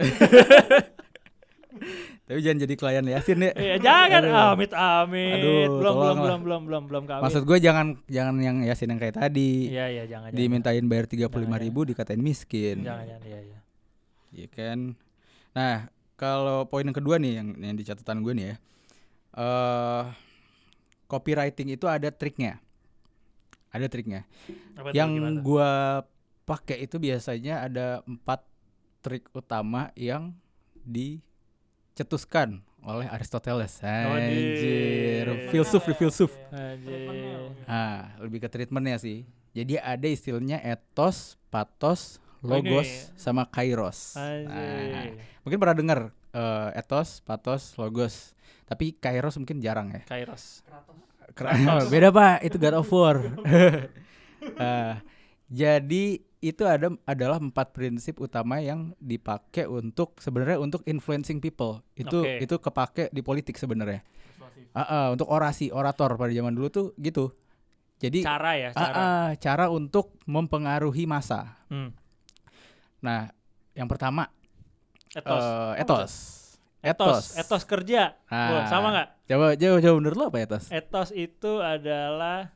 [2.27, 3.51] Tapi jangan jadi klien Yasin ya.
[3.55, 4.51] Iya, jangan Aduh.
[4.57, 5.39] amit amit.
[5.39, 7.23] Aduh, belum belum belum belum belum belum kawin.
[7.23, 9.71] Maksud gue jangan jangan yang Yasin yang kayak tadi.
[9.71, 10.41] Iya, iya, jangan jangan.
[10.41, 12.83] Dimintain bayar tiga puluh lima Jangan, ribu dikatain miskin.
[12.83, 13.59] Jangan jangan iya iya.
[14.35, 14.79] Iya kan.
[15.55, 15.87] Nah,
[16.19, 18.55] kalau poin yang kedua nih yang yang di catatan gue nih ya.
[19.37, 20.03] Eh
[21.07, 22.59] copywriting itu ada triknya.
[23.71, 24.27] Ada triknya.
[24.75, 25.39] Apa yang gimana?
[26.47, 28.39] Pakai itu biasanya ada empat
[29.01, 30.31] trik utama yang
[30.81, 33.83] dicetuskan oleh Aristoteles.
[33.83, 36.31] Anjir, filsuf, di filsuf.
[36.49, 37.51] Anjir.
[37.67, 39.27] Ah, lebih ke treatmentnya sih.
[39.51, 42.69] Jadi ada istilahnya etos, patos, Oh, ini.
[42.69, 44.13] logos, sama kairos.
[44.15, 44.93] Anjir.
[44.93, 45.05] Nah,
[45.41, 45.99] mungkin pernah dengar
[46.31, 48.37] eh, etos, patos, logos.
[48.63, 50.05] Tapi kairos mungkin jarang ya.
[50.05, 50.61] Kairos.
[51.33, 51.57] Kera-
[51.91, 53.17] Beda pak, itu God of War.
[54.55, 55.01] Ah,
[55.51, 61.81] jadi itu ada adalah empat prinsip utama yang dipakai untuk sebenarnya untuk influencing people.
[61.97, 62.45] Itu Oke.
[62.45, 64.05] itu kepake di politik sebenarnya.
[64.77, 67.33] Ah, ah, untuk orasi, orator pada zaman dulu tuh gitu.
[67.97, 68.93] Jadi Cara ya, cara.
[68.93, 71.57] ah, cara untuk mempengaruhi masa.
[71.65, 71.89] Hmm.
[73.01, 73.33] Nah,
[73.73, 74.29] yang pertama
[75.17, 75.41] Etos.
[75.41, 76.13] eh, etos.
[76.85, 77.23] etos.
[77.41, 78.21] Etos kerja.
[78.29, 78.53] Ah.
[78.53, 79.07] Wah, sama nggak?
[79.25, 80.65] Coba coba coba menurut lo apa etos?
[80.69, 82.53] Etos itu adalah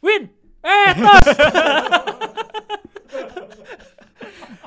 [0.00, 0.32] win.
[0.62, 1.26] Etos.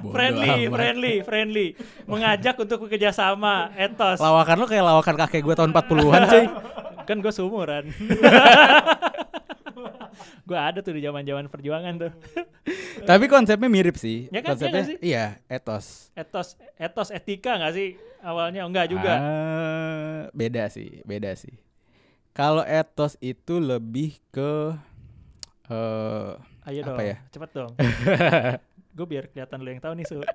[0.05, 0.75] Bodoh friendly, amat.
[0.77, 1.67] friendly, friendly.
[2.05, 3.73] Mengajak untuk bekerja sama.
[3.73, 4.21] Etos.
[4.21, 6.45] Lawakan lo kayak lawakan kakek gue tahun 40-an cuy.
[7.08, 7.84] kan gue seumuran.
[10.45, 12.12] gue ada tuh di zaman-zaman perjuangan tuh.
[13.10, 14.29] Tapi konsepnya mirip sih.
[14.29, 14.97] Ya kan, iya konsepnya nggak sih?
[15.01, 15.86] iya, etos.
[16.13, 18.65] Etos, etos etika nggak sih awalnya?
[18.65, 19.13] Enggak juga.
[19.17, 21.53] Ah, beda sih, beda sih.
[22.36, 24.75] Kalau etos itu lebih ke
[25.67, 26.32] eh
[26.65, 27.15] Ayo apa dong, ya?
[27.30, 27.71] cepet dong.
[28.95, 30.17] gue biar kelihatan lu yang tahu nih su.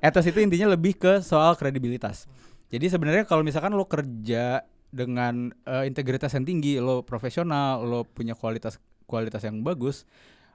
[0.00, 2.26] etos itu intinya lebih ke soal kredibilitas.
[2.70, 8.34] Jadi sebenarnya kalau misalkan lo kerja dengan eh, integritas yang tinggi, lo profesional, lo punya
[8.34, 10.06] kualitas kualitas yang bagus,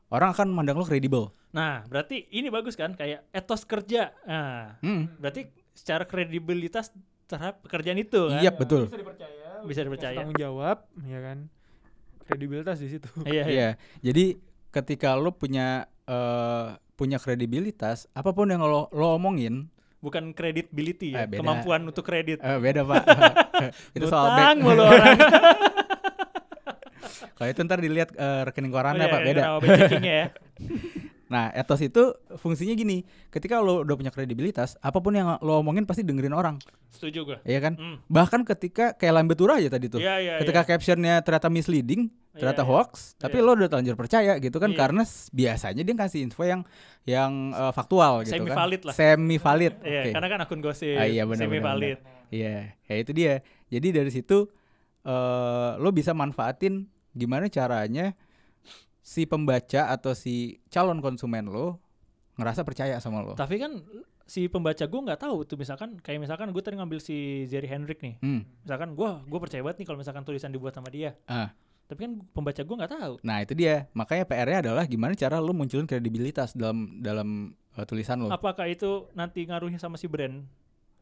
[0.09, 1.31] orang akan memandang lo kredibel.
[1.51, 2.95] Nah, berarti ini bagus kan?
[2.95, 4.11] Kayak etos kerja.
[4.25, 5.07] Nah, Hmm.
[5.15, 6.91] berarti secara kredibilitas
[7.25, 8.39] terhadap pekerjaan itu kan?
[8.39, 8.87] Iya betul.
[8.87, 9.44] Bisa dipercaya.
[9.65, 10.15] Bisa dipercaya.
[10.15, 11.49] Tanggung jawab, ya kan.
[12.23, 13.07] Kredibilitas di situ.
[13.21, 13.45] Iya, iya.
[13.45, 13.69] Iya.
[14.01, 14.37] Jadi
[14.69, 21.19] ketika lo punya eh, punya kredibilitas, apa pun yang lo lo omongin, Bukan credibility ya,
[21.19, 21.39] Eh, beda.
[21.41, 22.37] kemampuan untuk kredit.
[22.37, 23.01] eh, beda pak.
[23.97, 24.57] itu soal bank.
[24.61, 25.17] mulu orang.
[27.35, 29.41] Kalau itu ntar dilihat eh, rekening korannya Oh, iya, pak, beda.
[29.41, 30.25] nama bank checkingnya ya.
[31.35, 31.99] Nah, etos itu
[32.33, 36.55] fungsinya gini, ketika lo udah punya kredibilitas, apa pun yang lo omongin pasti dengerin orang,
[36.87, 37.37] Setuju gue.
[37.43, 37.75] iya kan?
[37.75, 37.99] Hmm.
[38.07, 40.69] Bahkan ketika kayak Lambetura aja tadi tuh, Iya, iya, ketika iya.
[40.71, 42.79] captionnya ternyata misleading, ternyata Iya, iya.
[42.79, 43.43] hoax, tapi Iya.
[43.43, 44.79] lo udah terlanjur percaya gitu kan, Iya.
[44.79, 46.61] karena biasanya dia kasih info yang
[47.03, 48.93] yang eh, faktual gitu Semi kan, valid lah.
[48.95, 50.11] semi valid, Iya, Oke.
[50.15, 51.97] karena kan akun gosip, Ah, iya, benar, semi benar, valid.
[52.31, 53.43] Iya, ya itu dia.
[53.67, 54.47] Jadi dari situ
[55.03, 58.15] eh lo bisa manfaatin gimana caranya
[59.05, 61.77] si pembaca atau si calon konsumen lo
[62.41, 63.37] ngerasa percaya sama lo.
[63.37, 63.85] Tapi kan
[64.25, 68.01] si pembaca gue nggak tahu tuh misalkan kayak misalkan gue tadi ngambil si Jerry Hendrick
[68.01, 68.17] nih.
[68.25, 68.49] Hmm.
[68.65, 71.13] Misalkan gue gue percaya banget nih kalau misalkan tulisan dibuat sama dia.
[71.29, 71.53] Ah.
[71.85, 73.13] Tapi kan pembaca gue nggak tahu.
[73.21, 73.85] Nah itu dia.
[73.93, 78.33] Makanya PR-nya adalah gimana cara lo munculin kredibilitas dalam dalam eh, tulisan lo.
[78.33, 80.49] Apakah itu nanti ngaruhnya sama si brand?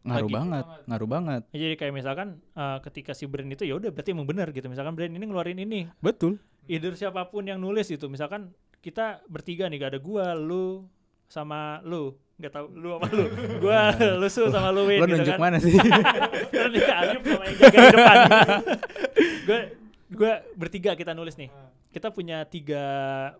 [0.03, 0.35] Ngaruh lagi.
[0.35, 1.41] banget, ngaruh banget.
[1.55, 4.67] Ya, jadi kayak misalkan eh, ketika si brand itu ya udah berarti emang benar gitu.
[4.67, 6.43] Misalkan brand ini ngeluarin ini, Betul.
[6.67, 8.05] Either siapa pun yang nulis itu.
[8.07, 8.51] Misalkan
[8.83, 10.87] kita bertiga nih, gak ada gua, lu
[11.27, 12.13] sama lu.
[12.37, 13.25] Nggak tahu lu sama lu.
[13.61, 13.81] Gua,
[14.21, 15.41] lu su sama lu Win Lo gitu nunjuk kan.
[15.41, 15.73] mana sih?
[16.53, 18.17] Terus nih sama yang jaga di depan.
[19.47, 19.59] gue
[20.13, 21.49] gue bertiga kita nulis nih.
[21.93, 22.83] Kita punya tiga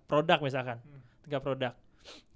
[0.05, 0.77] produk misalkan,
[1.25, 1.73] tiga produk.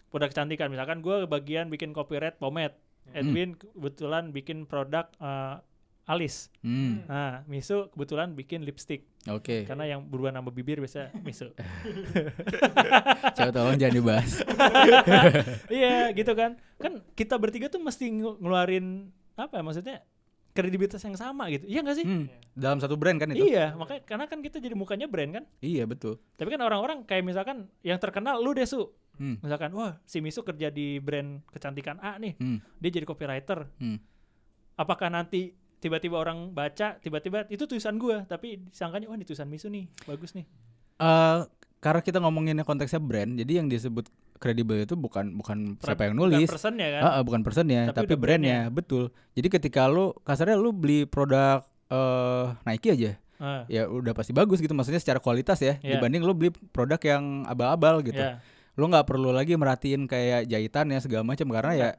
[0.10, 2.74] Produk kecantikan misalkan gue bagian bikin copyright pomade.
[3.16, 5.64] Edwin kebetulan bikin produk eh,
[6.08, 6.48] alis.
[6.60, 9.04] Hmm, Nah, Misu kebetulan bikin lipstick.
[9.28, 9.68] Oke.
[9.68, 11.52] Karena yang berubah nama bibir biasa Misu.
[13.36, 14.32] Coba tolong jangan dibahas.
[15.70, 16.56] Iya, gitu kan.
[16.78, 19.98] Kan kita bertiga tuh mesti nge- ngeluarin apa ya maksudnya?
[20.50, 21.70] kredibilitas yang sama gitu.
[21.70, 22.02] Iya gak sih?
[22.02, 23.46] Hmm, Dalam satu brand kan itu?
[23.46, 25.44] Iya, makanya karena kan kita jadi mukanya brand kan.
[25.62, 26.18] Iya betul.
[26.34, 28.90] Tapi kan orang-orang kayak misalkan yang terkenal lu deh su.
[29.22, 32.34] Hmm, Misalkan wah si Misu kerja di brand kecantikan A nih.
[32.36, 33.70] hmm, Dia jadi copywriter.
[33.78, 34.02] hmm.
[34.76, 39.70] Apakah nanti tiba-tiba orang baca tiba-tiba itu tulisan gua tapi disangkanya wah ini tulisan Misu
[39.70, 39.86] nih.
[40.06, 40.46] Bagus nih.
[40.98, 41.40] Eh,
[41.78, 44.10] karena kita ngomonginnya konteksnya brand, jadi yang disebut
[44.42, 47.02] kredibel itu bukan bukan siapa yang nulis, Bukan personnya kan.
[47.02, 49.14] Ah, ah, bukan personnya, Tapi tapi, brandnya, betul.
[49.38, 54.58] Jadi ketika lu kasarnya lu beli produk eh Nike aja, Ah, ya udah pasti bagus
[54.58, 56.02] gitu, maksudnya secara kualitas ya, Iya.
[56.02, 58.18] dibanding lu beli produk yang abal-abal gitu.
[58.18, 58.42] ya.
[58.78, 61.90] Lu nggak perlu lagi merhatiin kayak jahitannya segala macam karena ya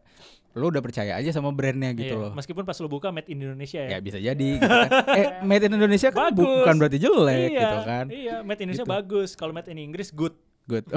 [0.54, 2.22] lu udah percaya aja sama brandnya gitu Iya.
[2.24, 2.32] loh.
[2.32, 3.98] Meskipun pas lu buka made in Indonesia Ya ya.
[3.98, 4.50] bisa jadi.
[4.56, 4.90] gitu kan.
[5.12, 6.38] eh, made in Indonesia kan Bagus.
[6.40, 8.04] bukan berarti jelek iya, gitu kan.
[8.08, 8.94] Iya, made in Indonesia Gitu.
[8.96, 9.28] bagus.
[9.34, 10.34] Kalau made in Inggris good.
[10.64, 10.86] Good.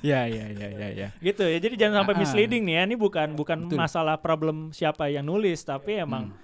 [0.00, 1.08] Ya ya ya ya ya.
[1.20, 1.58] gitu ya.
[1.58, 2.20] Jadi jangan sampai Ah.
[2.20, 2.82] misleading nih ya.
[2.84, 3.76] Ini bukan bukan Betul.
[3.76, 6.34] masalah problem siapa yang nulis, tapi emang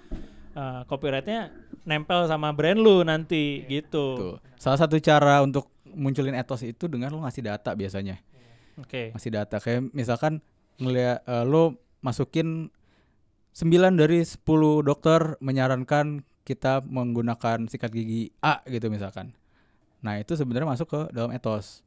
[0.53, 4.05] uh, copyrightnya nempel sama brand lu nanti gitu.
[4.15, 4.35] Tuh.
[4.55, 8.21] Salah satu cara untuk munculin etos itu dengan lo ngasih data biasanya.
[8.79, 9.11] Oke.
[9.13, 10.43] Ngasih data kayak misalkan
[10.79, 12.71] ngeliat eh, lo masukin
[13.51, 14.39] 9 dari 10
[14.85, 19.35] dokter menyarankan kita menggunakan sikat gigi A gitu misalkan.
[19.99, 21.83] Nah, itu sebenarnya masuk ke dalam etos.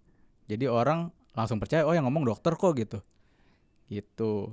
[0.47, 3.01] Jadi orang langsung percaya oh yang ngomong dokter kok gitu.
[3.89, 4.53] Gitu.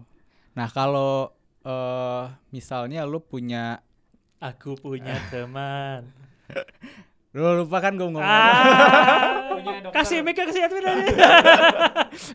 [0.56, 1.36] Nah, kalau
[1.68, 3.84] eh misalnya lo punya
[4.40, 6.08] Aku punya teman.
[7.32, 8.20] Lo lupa kan gue ngomong?
[8.20, 9.54] Ah,
[9.92, 10.98] kasih mic kasih Edwin aja.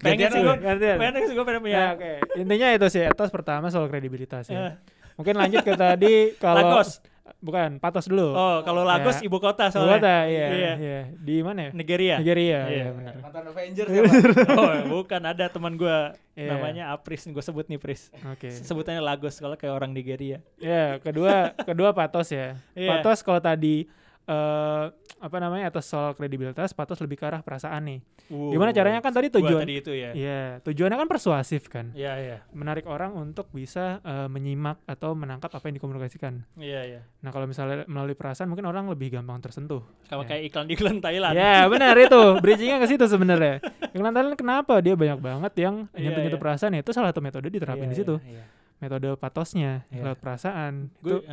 [0.01, 0.47] pengen Gantian sih lu.
[0.47, 0.97] gue, Gantian.
[0.97, 1.75] pengen sih gue pengen punya.
[1.75, 2.13] Ya, oke.
[2.37, 4.79] Intinya itu sih etos pertama soal kredibilitas Eh, ya.
[5.15, 7.03] Mungkin lanjut ke tadi kalau Lagos.
[7.41, 8.33] bukan patos dulu.
[8.33, 9.25] Oh, kalau Lagos Ya.
[9.25, 9.97] ibu kota Ibu soalnya.
[9.97, 10.73] kota, iya, Iya.
[10.77, 11.01] iya.
[11.11, 11.71] Di mana ya?
[11.73, 12.15] Nigeria.
[12.17, 12.69] Nigeria, Iya.
[12.69, 13.15] iya benar.
[13.19, 13.89] Mantan Avengers
[14.61, 16.51] oh, bukan ada teman gua Iya.
[16.53, 18.15] namanya Apris, gue sebut nih Pris.
[18.29, 18.53] Oke.
[18.53, 20.39] Sebutannya Lagos kalau kayak orang Nigeria.
[20.57, 22.55] Ya, kedua kedua patos ya.
[22.73, 22.99] Iya.
[22.99, 23.89] Patos kalau tadi
[24.25, 24.85] eh
[25.21, 28.01] apa namanya atas soal kredibilitas, patos lebih ke arah perasaan nih.
[28.29, 30.11] Gimana caranya kan tadi tujuan tadi itu ya.
[30.13, 31.93] Iya, tujuannya kan persuasif kan.
[31.97, 32.37] Iya, iya.
[32.53, 36.45] Menarik orang untuk bisa eh, menyimak atau menangkap apa yang dikomunikasikan.
[36.57, 37.01] Iya, iya.
[37.21, 39.81] Nah, kalau misalnya melalui perasaan mungkin orang lebih gampang tersentuh.
[40.05, 40.37] Sama Ya.
[40.37, 41.33] kayak iklan-iklan Thailand.
[41.35, 43.65] Ya benar itu bridgingnya ke situ sebenarnya.
[43.93, 46.45] Iklan Thailand kenapa dia banyak banget yang Iya, nyentuh-nyentuh iya.
[46.45, 48.17] perasaan ya itu salah satu metode diterapin Iya, di situ.
[48.25, 48.45] iya, iya.
[48.77, 50.03] Metode patosnya Iya.
[50.05, 51.29] lewat perasaan Gue itu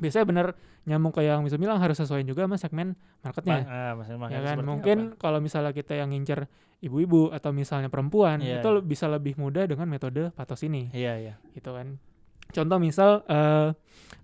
[0.00, 0.46] biasanya bener
[0.82, 3.62] nyambung ke yang bisa bilang harus sesuaiin juga sama segmen marketnya.
[3.62, 6.48] ah, maksudnya ya makanya kan seperti mungkin kalau misalnya kita yang ngincer
[6.80, 8.74] ibu-ibu atau misalnya perempuan Iya, itu iya.
[8.74, 11.34] le- bisa lebih mudah dengan metode patos ini Iya, iya.
[11.52, 12.00] gitu kan.
[12.50, 13.68] Contoh misal eh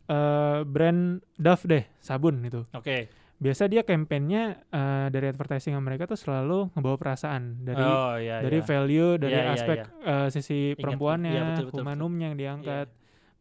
[0.06, 2.64] eh, brand Dove deh sabun itu.
[2.72, 3.12] Oke.
[3.36, 8.58] Biasa dia kampanyenya eh, dari advertising mereka tuh selalu ngebawa perasaan dari oh, iya, dari
[8.58, 8.64] iya.
[8.64, 12.88] value dari Iya, iya, aspek eh, sisi Ingat, perempuannya, iya, betul, betul, humanumnya yang diangkat.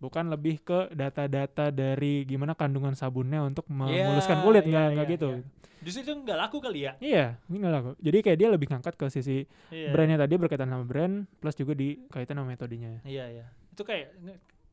[0.06, 5.08] Bukan lebih ke data-data dari gimana kandungan sabunnya untuk memuluskan kulit iya, nggak iya, nggak
[5.18, 5.30] gitu.
[5.42, 5.44] iya.
[5.86, 6.94] Justru itu nggak laku kali ya.
[7.02, 7.92] Iya, ini nggak laku.
[8.02, 9.90] Jadi kayak dia lebih ngangkat ke sisi Iya.
[9.94, 13.02] brandnya tadi berkaitan sama brand plus juga dikaitan sama metodenya.
[13.06, 13.46] Iya, iya.
[13.74, 14.14] Itu kayak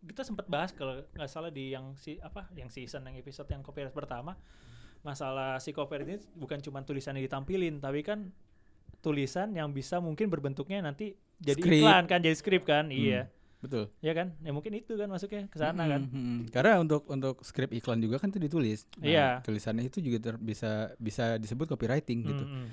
[0.02, 3.62] kita sempat bahas kalau nggak salah di yang si apa yang season yang episode yang
[3.62, 4.34] copyright pertama
[5.06, 8.30] masalah si copyright ini bukan cuma tulisan yang ditampilin tapi kan
[9.02, 11.82] tulisan yang bisa mungkin berbentuknya nanti jadi Skrip.
[11.82, 13.30] iklan kan jadi skrip kan iya
[13.62, 13.94] Betul.
[13.98, 16.40] ya kan ya mungkin itu kan masuknya ke sana kan Mm, mm, mm.
[16.51, 18.90] Karena untuk untuk skrip iklan juga kan itu ditulis.
[18.96, 19.27] Nah, Iya.
[19.40, 22.42] Tulisannya itu juga ter- bisa bisa disebut copywriting gitu.
[22.42, 22.66] Mm, mm.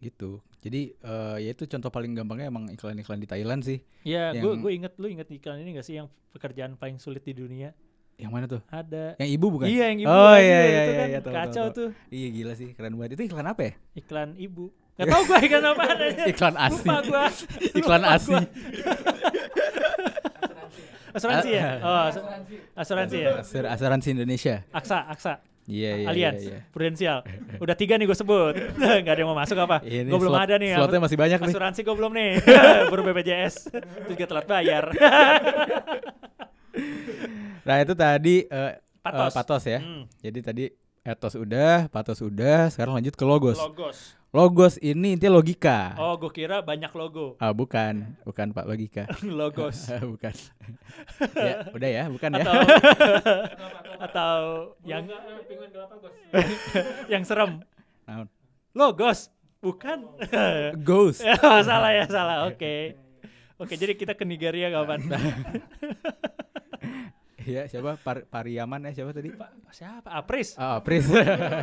[0.00, 0.30] Gitu.
[0.60, 3.82] Jadi eh, ya itu contoh paling gampangnya emang iklan-iklan di Thailand sih.
[4.00, 7.20] Iya, gue Yang- gue inget lu inget iklan ini gak sih yang pekerjaan paling sulit
[7.20, 7.74] di dunia?
[8.14, 8.60] Yang mana tuh?
[8.66, 9.16] Ada.
[9.16, 9.66] Yang ibu bukan?
[9.66, 10.08] Iya yang ibu.
[10.08, 11.74] Oh lagi, iya itu iya kan iya, iya tahu, tahu, kacau tahu.
[11.74, 13.10] tuh Iya gila sih, keren banget.
[13.16, 13.72] Itu iklan apa ya?
[13.94, 14.64] iklan ibu.
[14.94, 15.82] Gak tau gue iklan apa
[16.32, 16.84] Iklan ASI.
[16.84, 17.24] Lupa gue.
[17.80, 18.36] Iklan ASI.
[21.10, 21.62] Asuransi ya?
[21.62, 22.24] Ah, Oh, asu-
[22.74, 23.30] asuransi ya?
[23.38, 24.62] Asur- Asuransi Indonesia.
[24.70, 25.32] Aksa, Aksa,
[25.64, 26.06] Iya iya.
[26.06, 26.60] Allianz, Iya, iya.
[26.68, 27.18] Prudensial.
[27.56, 28.54] Udah tiga nih gue sebut.
[29.04, 29.78] Gak ada yang mau masuk apa?
[29.80, 30.70] Iya, gue belum slot- ada nih.
[30.74, 31.52] Slotnya masih banyak nih.
[31.52, 32.30] Asuransi gue belum nih.
[32.90, 33.54] Baru BPJS.
[33.70, 34.84] Terus juga telat bayar.
[37.60, 39.30] Nah itu tadi eh, Patos.
[39.30, 39.78] eh, patos ya.
[39.78, 40.64] Hmm, Jadi tadi
[41.00, 43.58] etos udah, patos udah, sekarang lanjut ke logos.
[43.58, 44.16] Logos.
[44.30, 45.98] Logos ini intinya logika.
[45.98, 47.34] Oh, gue kira banyak logo.
[47.42, 49.04] Ah bukan, bukan Pak logika.
[49.26, 49.90] Logos.
[50.14, 50.30] bukan.
[51.34, 52.42] ya, udah ya, bukan ya.
[52.46, 52.54] Atau
[54.06, 54.38] atau
[54.86, 55.10] yang
[57.10, 57.66] yang serem.
[58.70, 59.34] Logos.
[59.58, 60.06] Bukan.
[60.78, 61.26] Ghost.
[61.26, 62.46] oh, salah ya, salah.
[62.46, 62.94] Oke.
[63.58, 65.10] Oke, jadi kita ke Nigeria kapan?
[67.40, 67.96] Iya, siapa?
[67.96, 69.32] Par Pariaman ya siapa tadi?
[69.32, 70.08] Pak, siapa?
[70.12, 70.54] Apris.
[70.54, 71.08] Ah, Pris.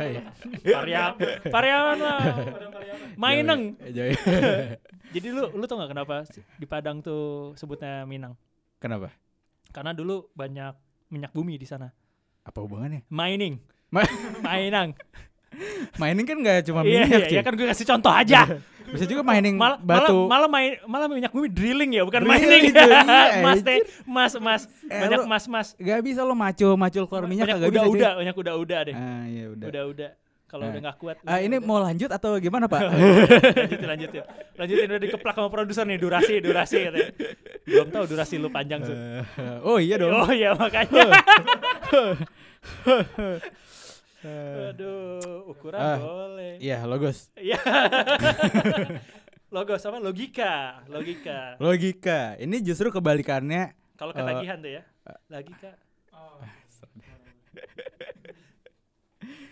[0.08, 0.22] Iya.
[0.64, 1.12] Pariam.
[1.44, 2.18] Pariaman lah.
[3.14, 3.78] Maineng.
[5.14, 6.26] Jadi lu lu tau gak kenapa
[6.58, 8.34] di Padang tuh sebutnya Minang?
[8.78, 9.14] Kenapa?
[9.70, 10.74] Karena dulu banyak
[11.08, 11.88] minyak bumi di sana.
[12.42, 13.06] Apa hubungannya?
[13.08, 13.60] Mining.
[13.88, 14.04] Ma-
[14.40, 14.92] Mining.
[16.00, 17.36] mining kan nggak cuma Iya, minyak, iya, cuy.
[17.40, 18.40] ya kan gue kasih contoh aja.
[18.88, 20.24] Bisa juga mining malah batu.
[20.24, 23.78] malah malah, main, malah minyak bumi drilling ya bukan Drilling mining tuh, iya, mas teh
[24.04, 27.58] mas mas Eh, banyak lu- mas mas Gak bisa lo maco macul keluar minyak banyak
[27.58, 27.84] udah bisa.
[27.84, 27.94] cuy.
[27.94, 29.66] udah banyak udah udah deh Ah, iya udah.
[29.66, 30.10] udah udah
[30.46, 30.70] kalau Nah.
[30.70, 31.66] udah nggak kuat Ah, udah, ini udah.
[31.66, 32.80] mau lanjut atau gimana, Pak?
[33.60, 34.22] lanjutin lanjutin
[34.54, 37.08] lanjutin udah dikeplak sama produser nih durasi durasi katanya
[37.62, 38.90] belum tahu durasi lu panjang Su.
[38.90, 39.20] Eh,
[39.62, 40.08] oh iya dong.
[40.10, 41.04] oh iya makanya
[44.20, 45.96] aduh ukuran Ah.
[45.96, 47.30] boleh Iya, logos.
[47.34, 47.58] Iya.
[49.48, 49.96] Logos apa?
[49.96, 51.54] Logika, logika.
[51.56, 52.34] Logika.
[52.36, 54.82] Ini justru kebalikannya Kalau Eh, ketagihan tuh ya.
[55.26, 55.70] Logika.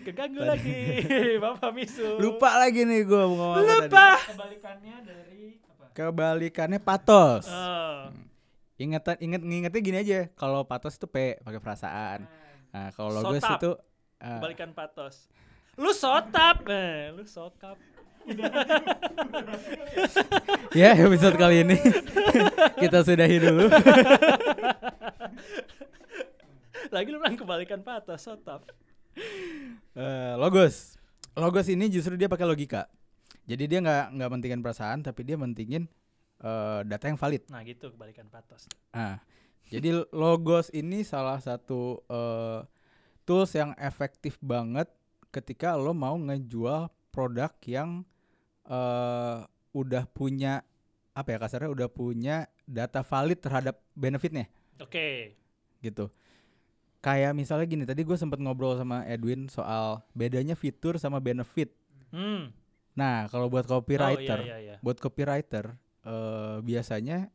[0.02, 1.02] Keganggu lagi
[1.42, 2.18] Bapak Misu.
[2.18, 3.90] Lupa lagi nih gue mau ngomong tadi.
[3.90, 4.08] Lupa.
[4.24, 5.84] Kebalikannya dari apa?
[5.92, 7.44] Kebalikannya patos.
[7.46, 8.14] Oh.
[8.76, 10.18] Ingetan inget ngingetnya gini aja.
[10.32, 12.18] Kalau patos itu P pakai perasaan.
[12.70, 13.58] Nah, kalau logos Sotap.
[13.58, 13.70] itu
[14.26, 15.30] uh, Kebalikan patos.
[15.78, 16.66] Lu sotap.
[16.66, 17.78] Eh, lu sokap.
[20.74, 21.78] ya episode kali ini
[22.82, 23.70] kita sudahi dulu.
[26.94, 28.66] Lagi lu bilang kebalikan patos, sotap.
[29.94, 30.98] Eh, logos.
[31.38, 32.90] Logos ini justru dia pakai logika.
[33.46, 35.86] Jadi dia nggak nggak mentingin perasaan, tapi dia mentingin
[36.42, 37.46] eh, data yang valid.
[37.46, 38.66] Nah, gitu kebalikan patos.
[38.90, 39.22] Nah,
[39.70, 42.66] jadi logos ini salah satu eh,
[43.26, 44.86] tools yang efektif banget
[45.34, 48.06] ketika lo mau ngejual produk yang
[48.64, 49.38] eh
[49.76, 50.64] udah punya
[51.12, 54.48] apa ya kasarnya udah punya data valid terhadap benefitnya
[54.80, 55.36] Oke.
[55.84, 56.08] gitu.
[57.04, 61.70] Kayak misalnya gini, tadi gue sempat ngobrol sama Edwin soal bedanya fitur sama benefit.
[62.10, 62.50] Hmm.
[62.98, 64.76] Nah, kalau buat copywriter, Oh, iya, iya, iya.
[64.82, 67.28] buat copywriter eh biasanya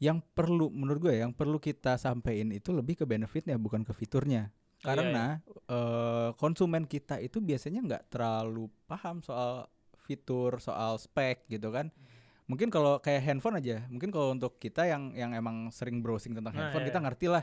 [0.00, 4.48] yang perlu menurut gue yang perlu kita sampein itu lebih ke benefitnya bukan ke fiturnya
[4.78, 5.24] Iya, karena
[5.66, 9.66] eh, konsumen kita itu biasanya nggak terlalu paham soal
[10.06, 11.90] fitur soal spek gitu kan
[12.48, 16.56] mungkin kalau kayak handphone aja mungkin kalau untuk kita yang yang emang sering browsing tentang
[16.56, 17.04] Nah, handphone iya, kita iya.
[17.04, 17.42] ngerti lah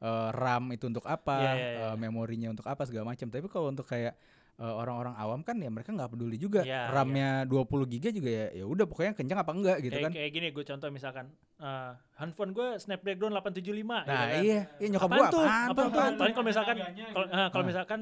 [0.00, 1.86] eh, RAM itu untuk apa Iya, iya, iya.
[1.92, 4.16] eh, memorinya untuk apa segala macam tapi kalau untuk kayak
[4.56, 8.46] eh, orang-orang awam kan ya mereka nggak peduli juga Iya, RAM-nya 20 giga juga ya
[8.52, 11.26] ya udah pokoknya kencang apa enggak gitu kayak, kan kayak gini gue contoh misalkan
[11.58, 14.40] eh, handphone gue Snapdragon 875 nah gitu kan.
[14.40, 15.44] iya iya nyokap tuh?
[15.44, 15.92] apaan tuh?
[16.16, 17.36] Paling kalau misalkan Harganya kalau gitu.
[17.36, 17.68] eh, kalau Ah.
[17.68, 18.00] misalkan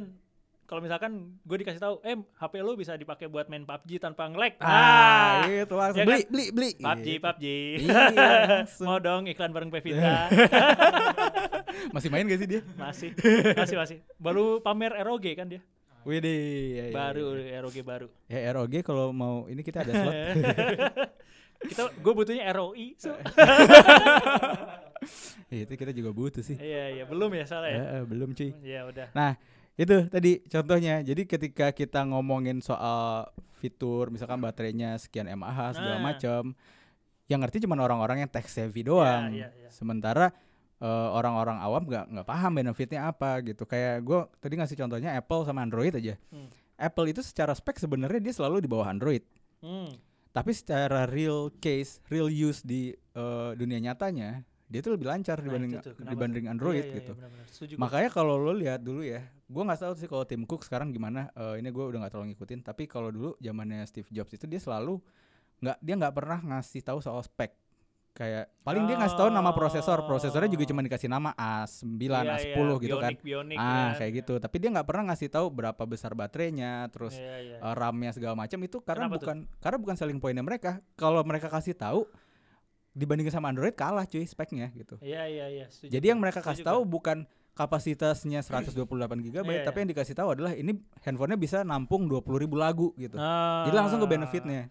[0.64, 1.12] kalau misalkan
[1.44, 4.56] gue dikasih tahu, eh HP lu bisa dipakai buat main PUBG tanpa nge-lag.
[4.64, 6.30] ah itu langsung ya beli kan?
[6.32, 7.20] beli beli PUBG, Gitu.
[7.20, 7.44] PUBG.
[7.84, 8.30] Iya.
[8.80, 10.32] Mau dong iklan bareng Pevita.
[11.94, 13.10] masih main gak sih dia masih,
[13.52, 13.96] masih, masih.
[14.16, 15.60] Baru pamer ROG kan dia.
[16.04, 16.40] Widih
[16.76, 17.58] iya, iya, baru iya.
[17.64, 18.06] ROG baru.
[18.28, 20.14] ya ROG kalau mau ini kita ada slot
[21.64, 22.92] Kita gue butuhnya ROI.
[23.00, 23.16] so.
[25.48, 28.04] Ya, itu kita juga butuh sih Iya, iya, belum ya salah ya.
[28.04, 29.08] Belum cuy Iya, udah.
[29.74, 33.26] itu tadi contohnya jadi ketika kita ngomongin soal
[33.58, 36.14] fitur misalkan baterainya sekian mAh segala Nah.
[36.14, 36.54] macam
[37.26, 39.66] yang ngerti cuma orang-orang yang tech savvy doang iya, iya.
[39.74, 40.30] sementara
[40.84, 45.42] eh, orang-orang awam nggak nggak paham benefitnya apa gitu kayak gue tadi ngasih contohnya Apple
[45.42, 46.52] sama Android aja Hmm.
[46.76, 49.24] Apple itu secara spek sebenarnya dia selalu di bawah Android
[49.58, 49.88] Hmm.
[50.28, 55.44] tapi secara real case real use di eh, dunia nyatanya dia tuh lebih lancar Nah,
[55.46, 56.44] dibanding dibanding?
[56.46, 57.76] Android Iya, iya, gitu iya.
[57.76, 61.30] Makanya kalau lo lihat dulu ya, gue nggak tahu sih kalau Tim Cook sekarang gimana.
[61.32, 62.60] eh, ini gue udah nggak terlalu ngikutin.
[62.64, 64.98] Tapi kalau dulu zamannya Steve Jobs itu dia selalu
[65.60, 67.54] nggak dia nggak pernah ngasih tahu soal spek.
[68.14, 72.54] Kayak paling dia ngasih tahu nama prosesor, prosesornya juga cuma dikasih nama A9, Iya, A10
[72.62, 73.10] iya, gitu kan.
[73.18, 73.88] Bionic, Ah, kan.
[73.98, 74.34] kayak gitu.
[74.38, 77.56] Tapi dia nggak pernah ngasih tahu berapa besar baterainya, terus Iya, iya.
[77.58, 79.26] eh, RAM-nya segala macam itu karena Kenapa tuh?
[79.26, 80.78] bukan karena bukan selling pointnya mereka.
[80.94, 82.06] Kalau mereka kasih tahu
[82.94, 84.94] dibandingin sama Android kalah cuy speknya gitu.
[85.02, 85.66] Iya, iya, iya.
[85.66, 88.78] setuju Jadi yang mereka kasih tahu bukan kapasitasnya 128
[89.22, 89.82] GB, Iya, tapi iya.
[89.82, 93.18] yang dikasih tahu adalah ini handphonenya bisa nampung 20.000 ribu lagu gitu.
[93.18, 94.70] Ah, Jadi langsung ke benefitnya.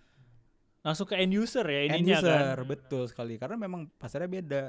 [0.84, 2.68] Langsung ke end user ya End ininya user, kan.
[2.68, 3.34] betul sekali.
[3.36, 4.64] Karena memang pasarnya beda.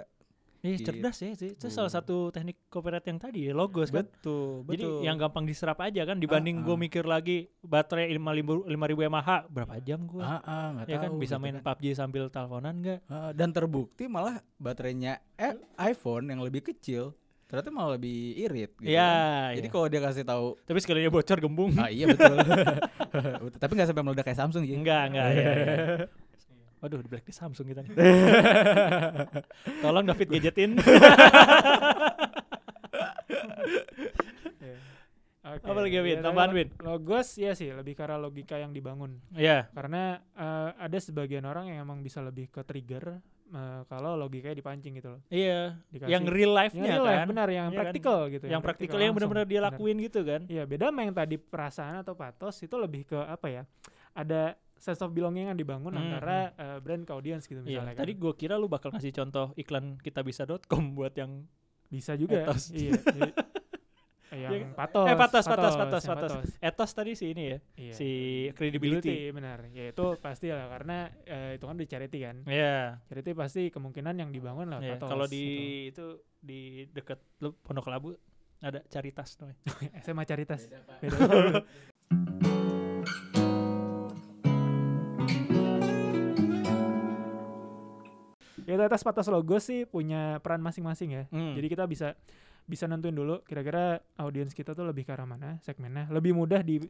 [0.64, 0.88] Ih, Gitu.
[0.88, 1.52] cerdas ya sih.
[1.52, 4.00] Itu salah satu teknik copyright yang tadi logos kan.
[4.00, 5.04] Betul, Jadi betul.
[5.04, 6.80] yang gampang diserap aja kan dibanding Ah, gue ah.
[6.80, 8.64] mikir lagi baterai 5000
[9.04, 10.24] mAh berapa jam gue?
[10.24, 11.64] ah, ah, nggak ya kan tahu bisa gitu main kan.
[11.68, 13.04] PUBG sambil teleponan enggak?
[13.04, 17.12] Ah, dan terbukti malah baterainya eh, iPhone yang lebih kecil
[17.54, 18.90] ternyata malah lebih irit gitu.
[18.90, 19.54] Iya, kan.
[19.54, 19.74] Jadi iya.
[19.78, 21.70] kalau dia kasih tahu Tapi sekalinya bocor gembung.
[21.78, 22.34] Ah iya betul.
[23.62, 24.74] Tapi nggak sampai meledak kayak Samsung sih.
[24.74, 25.26] Enggak, enggak.
[25.30, 25.74] ya, ya.
[26.82, 27.94] Waduh, di blacklist Samsung kita nih.
[29.86, 30.76] Tolong David gadgetin.
[35.44, 36.18] Oke, Apa lagi, Win?
[36.18, 36.68] ya, Tambahan, Win?
[36.82, 39.22] Logos ya sih lebih karena logika yang dibangun.
[39.32, 39.70] Iya.
[39.70, 44.92] Karena eh, ada sebagian orang yang emang bisa lebih ke trigger eh, kalau logikanya dipancing
[44.94, 45.20] gitu loh.
[45.28, 45.76] Iya.
[45.88, 47.28] Dikasih- Yang real life-nya Yang real life, kan.
[47.28, 47.80] benar, yang Iya kan?
[47.82, 48.44] praktikal gitu.
[48.46, 50.40] Yang praktikal yang benar-benar dia lakuin gitu kan.
[50.46, 53.62] Iya, beda sama yang tadi perasaan atau patos itu lebih ke apa ya?
[54.12, 54.42] Ada
[54.74, 57.94] sense of belonging yang dibangun Hmm, antara eh, brand ke audience gitu Iya, misalnya.
[57.96, 58.20] tadi kan.
[58.20, 61.46] gue kira lu bakal ngasih contoh iklan kitabisa.com buat yang
[61.86, 62.42] bisa juga.
[62.44, 62.70] Etos.
[62.70, 62.92] Iya.
[64.36, 65.06] yang patos.
[65.06, 66.32] eh patos patos patos yang patos.
[66.58, 67.92] Etos tadi si ini ya, Iya.
[67.94, 68.08] si
[68.52, 69.30] credibility.
[69.30, 69.70] benar.
[69.70, 72.36] Ya itu pasti lah karena eh, itu kan di charity kan.
[72.44, 72.98] Iya.
[73.06, 75.08] Charity pasti kemungkinan yang dibangun lah Iya, patos.
[75.08, 75.44] Kalau di
[75.88, 75.90] gitu.
[75.90, 76.06] itu
[76.40, 76.60] di
[76.90, 78.12] deket lu Pondok Labu
[78.60, 79.58] ada Caritas namanya.
[80.04, 80.66] SMA Caritas.
[81.00, 81.18] Beda.
[88.64, 91.22] ya Kreativitas patas logo sih punya peran masing-masing ya.
[91.28, 91.52] Hmm.
[91.54, 92.16] Jadi kita bisa
[92.64, 96.08] bisa nentuin dulu kira-kira audiens kita tuh lebih ke arah mana segmennya.
[96.08, 96.80] Lebih mudah di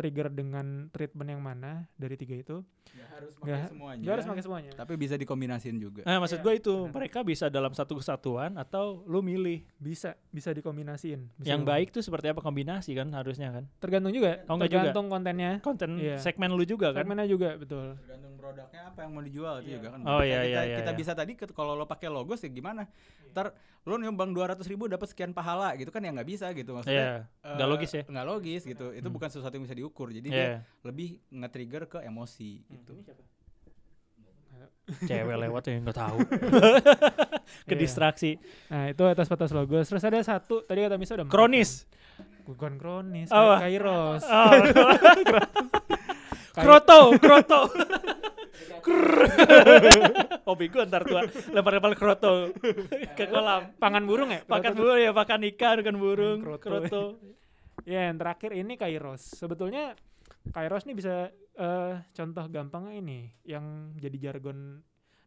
[0.00, 2.56] trigger dengan treatment yang mana dari tiga itu.
[2.90, 4.00] Nggak harus pakai semuanya.
[4.00, 4.70] Gak harus pakai semuanya.
[4.72, 6.02] Tapi bisa dikombinasin juga.
[6.02, 6.94] Nah, maksud Iya, gue itu benar.
[6.96, 11.20] mereka bisa dalam satu kesatuan atau lu milih Bisa bisa dikombinasiin.
[11.36, 14.40] Bisa yang baik tuh seperti apa kombinasi kan harusnya kan tergantung juga.
[14.46, 14.80] Oh, enggak juga?
[14.82, 15.52] tergantung kontennya.
[15.60, 16.16] konten Iya.
[16.16, 17.94] segmen lu juga kan Segmennya juga betul.
[17.98, 19.76] Tergantung produknya apa yang mau dijual itu Iya.
[19.76, 20.00] juga kan.
[20.02, 20.98] Oh, iya, kita, iya, iya, Kita iya.
[20.98, 22.88] bisa tadi kalau lo pakai logo sih gimana?
[22.88, 23.30] Iya.
[23.30, 23.46] Ntar
[23.80, 27.26] lo nyumbang 200 ribu dapat sekian pahala gitu kan ya nggak bisa gitu maksudnya.
[27.42, 28.02] Iya, nggak eh, logis ya.
[28.04, 28.86] Nggak logis gitu.
[28.90, 29.14] Itu Hmm.
[29.14, 29.89] bukan sesuatu yang bisa diukur.
[30.12, 30.36] Jadi Iya.
[30.36, 30.48] dia
[30.82, 32.70] lebih nge-trigger ke emosi Hmm.
[32.72, 32.94] gitu.
[35.00, 36.18] cewek lewat ya nggak tahu
[37.68, 37.78] ke Iya.
[37.78, 38.34] distraksi
[38.66, 39.78] Nah, itu atas batas logo.
[39.78, 41.86] Terus ada satu tadi kata Misa udah kronis
[42.42, 43.54] Bukan kronis, Oh.
[43.54, 44.26] Ka- Kairos.
[44.26, 44.50] oh,
[46.56, 47.60] kroto kroto
[50.44, 52.50] hobi gue ntar tua lempar-lempar kroto
[53.14, 54.42] ke kolam Pangan burung ya?
[54.42, 56.66] pakan burung ya pakan ikan pakan burung Hmm, kroto.
[56.66, 57.02] kroto
[57.82, 59.22] Ya, yang terakhir ini Kairos.
[59.34, 59.96] Sebetulnya
[60.50, 64.80] Kairos nih bisa eh, contoh gampangnya ini yang jadi jargon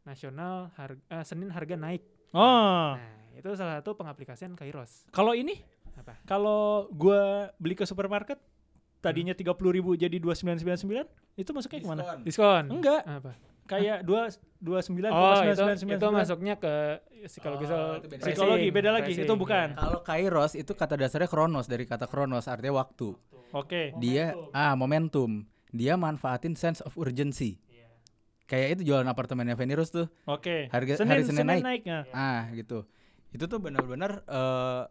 [0.04, 2.04] nasional harga, eh, Senin harga naik.
[2.32, 5.06] oh Nah, itu salah satu pengaplikasian Kairos.
[5.10, 5.62] kalau ini
[5.96, 6.18] Apa?
[6.24, 8.42] kalau gua beli ke supermarket
[9.00, 9.40] tadinya Hmm.
[9.40, 12.20] tiga puluh ribu jadi dua sembilan sembilan sembilan itu masuknya ke mana Diskon.
[12.24, 12.64] Diskon.
[12.72, 13.32] enggak Apa?
[13.66, 16.74] Kayak dua dua sembilan Oh, itu, itu masuknya ke
[17.26, 18.22] psikologi Oh, beda.
[18.22, 19.74] Psikologi, beda lagi, itu bukan.
[19.74, 23.16] Kalau kairos itu kata dasarnya kronos dari kata kronos artinya waktu.
[23.52, 25.44] oke Dia ah momentum.
[25.70, 27.58] Dia manfaatin sense of urgency.
[28.44, 30.06] Kayak itu jualan apartemennya Venirus tuh.
[30.26, 31.64] oke Harga- senin hari Senin senin naik.
[31.84, 32.12] naik.
[32.12, 32.86] Ah, gitu.
[33.32, 34.84] Itu tuh benar-benar eh,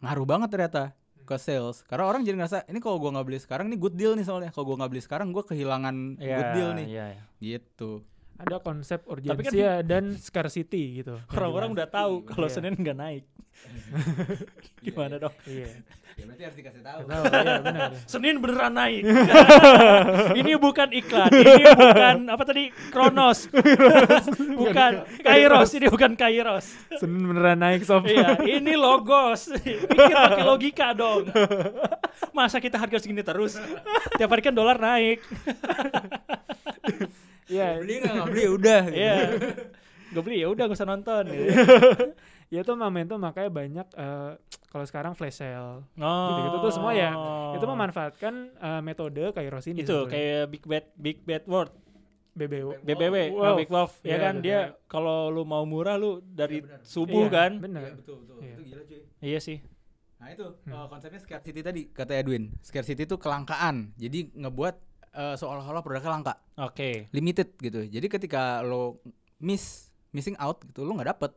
[0.00, 1.80] ngaruh banget ternyata ke sales.
[1.88, 4.52] Karena orang jadi ngerasa ini kalau gua nggak beli sekarang nih good deal nih soalnya.
[4.52, 6.86] Kalau gua nggak beli sekarang gua kehilangan Iya, good deal nih.
[6.86, 7.22] iya, iya.
[7.40, 8.04] Gitu.
[8.36, 11.14] Ada konsep kan- urgensi ya dan scarcity gitu.
[11.34, 12.54] orang-orang udah tahu kalau Iya.
[12.54, 13.24] senin nggak naik
[14.84, 15.70] gimana dong Iya.
[16.14, 17.00] Ya berarti harus dikasih tahu.
[17.04, 17.90] Tahu, iya benar.
[18.06, 19.02] Senin beneran naik.
[20.38, 23.50] ini bukan iklan, ini bukan apa tadi Kronos,
[24.54, 26.70] bukan Kairos, ini bukan Kairos.
[26.94, 28.06] Senin beneran naik sob.
[28.06, 29.58] iya, ini logos.
[29.58, 31.34] Pikir pakai logika dong.
[32.30, 33.58] Masa kita harga segini terus?
[34.14, 35.18] Tiap hari kan dolar naik.
[37.46, 38.82] Iya, Beli nggak nggak beli udah.
[38.84, 38.96] gitu.
[38.96, 39.14] Iya.
[40.06, 41.22] Gue beli ya udah gak usah nonton.
[41.26, 41.48] gitu.
[42.46, 44.30] ya itu momentum makanya banyak eh,
[44.68, 46.28] kalau sekarang flash sale Oh.
[46.28, 47.10] gitu-gitu tuh semua ya
[47.50, 50.12] itu memanfaatkan eh, metode Kairos ini itu sebetulnya.
[50.12, 51.72] kayak Big Bad Big Bad World
[52.32, 53.56] BBW BBW Wow.
[53.56, 57.50] Big Wolf ya Iya, kan dia kalau lu mau murah lu dari subuh Iya, kan
[57.58, 58.36] benar Iya, betul betul.
[58.38, 58.52] Iya.
[58.52, 59.00] Itu gila cuy.
[59.20, 59.58] iya sih
[60.14, 60.72] Nah itu Hmm.
[60.74, 62.54] eh, konsepnya scarcity tadi kata Edwin.
[62.58, 63.92] Scarcity itu kelangkaan.
[63.94, 67.86] Jadi ngebuat eh, seolah-olah produknya langka, oke limited gitu.
[67.86, 68.98] Jadi ketika lo
[69.38, 71.32] miss missing out gitu, lo nggak dapet.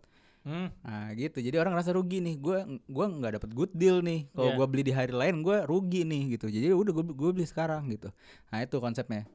[0.48, 0.72] Hmm.
[0.80, 1.44] Nah gitu.
[1.44, 2.40] Jadi orang ngerasa rugi nih.
[2.40, 2.58] Gue
[2.88, 4.32] gua nggak dapet good deal nih.
[4.32, 4.58] Kalau Iya.
[4.58, 6.48] gua beli di hari lain, gue rugi nih gitu.
[6.48, 8.08] Jadi udah gue gue beli sekarang gitu.
[8.48, 9.28] Nah itu konsepnya.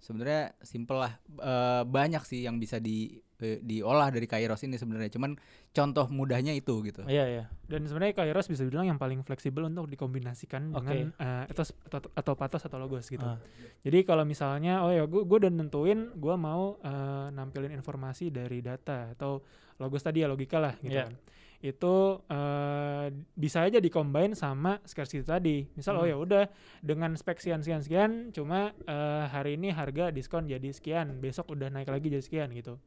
[0.00, 1.12] Sebenarnya simple lah.
[1.28, 5.12] Eh, banyak sih yang bisa di eh, diolah dari Kairos ini sebenarnya.
[5.12, 5.36] Cuman
[5.70, 7.04] contoh mudahnya itu gitu.
[7.04, 10.88] iya iya dan sebenarnya Kairos bisa dibilang yang paling fleksibel untuk dikombinasikan Oke.
[10.88, 13.36] dengan eh, etos atau, atau patos atau logos gitu Ah.
[13.84, 18.64] jadi kalau misalnya oh ya gue gue udah nentuin gue mau eh, nampilin informasi dari
[18.64, 19.44] data atau
[19.76, 21.12] logos tadi ya logika lah gitu Iya.
[21.12, 21.14] kan
[21.60, 21.94] itu
[22.30, 26.12] eh, bisa aja dikombin sama scarcity tadi misal oh Hmm.
[26.12, 26.44] ya udah
[26.80, 31.68] dengan spek sekian sekian sekian cuma eh, hari ini harga diskon jadi sekian besok udah
[31.68, 32.80] naik lagi jadi sekian gitu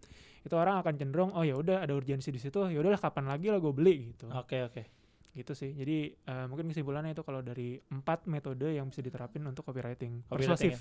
[0.50, 3.54] itu orang akan cenderung oh ya udah ada urgensi di situ ya udahlah kapan lagi
[3.54, 4.82] lah gue beli gitu oke oke
[5.38, 9.62] gitu sih jadi eh, mungkin kesimpulannya itu kalau dari empat metode yang bisa diterapin untuk
[9.70, 10.74] copywriting, Copywriting persuasif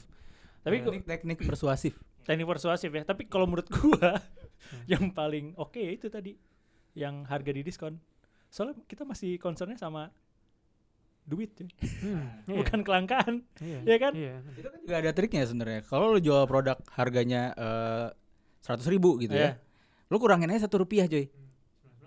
[0.59, 1.93] tapi teknik, teknik persuasif.
[2.25, 4.19] teknik persuasif ya tapi kalau menurut gua
[4.59, 4.85] Hmm.
[4.93, 6.35] yang paling oke itu tadi
[6.99, 7.95] yang harga di diskon
[8.51, 10.11] soalnya kita masih concernnya sama
[11.29, 11.69] duit cuy.
[12.01, 14.13] Hmm, iya, bukan kelangkaan iya, iya kan?
[14.17, 14.35] iya.
[14.57, 15.81] Itu kan juga ada triknya sebenarnya.
[15.85, 17.53] Kalau lu jual produk harganya
[18.61, 19.57] seratus ribu gitu Iya.
[19.57, 19.63] ya,
[20.09, 21.29] lu kurangin aja satu rupiah cuy.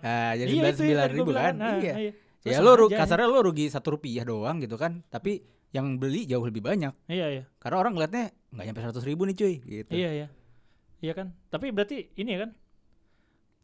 [0.02, 1.54] Nah, jadi Iya, sembilan itu ya sembilan ribu kan?
[1.54, 1.94] Nah, iya.
[1.98, 2.12] iya.
[2.42, 5.40] Ya lu kasarnya lu rugi satu rupiah doang gitu kan, tapi
[5.70, 6.92] yang beli jauh lebih banyak.
[7.06, 9.90] iya iya Karena orang ngeliatnya nggak nyampe seratus ribu nih cuy, gitu.
[9.90, 10.26] iya iya
[11.00, 12.50] iya kan tapi berarti ini ya kan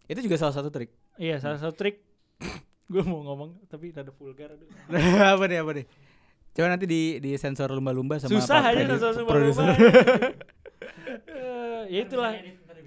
[0.09, 0.89] Itu juga salah satu trik.
[1.21, 2.01] iya salah satu trik
[2.93, 4.57] gue mau ngomong tapi rada vulgar
[5.37, 5.85] apa nih apa nih?
[6.57, 8.89] Coba nanti di di sensor lumba-lumba sama susah aja
[9.23, 9.69] produser.
[9.69, 9.77] rumah.
[11.09, 12.33] Eh, ya itulah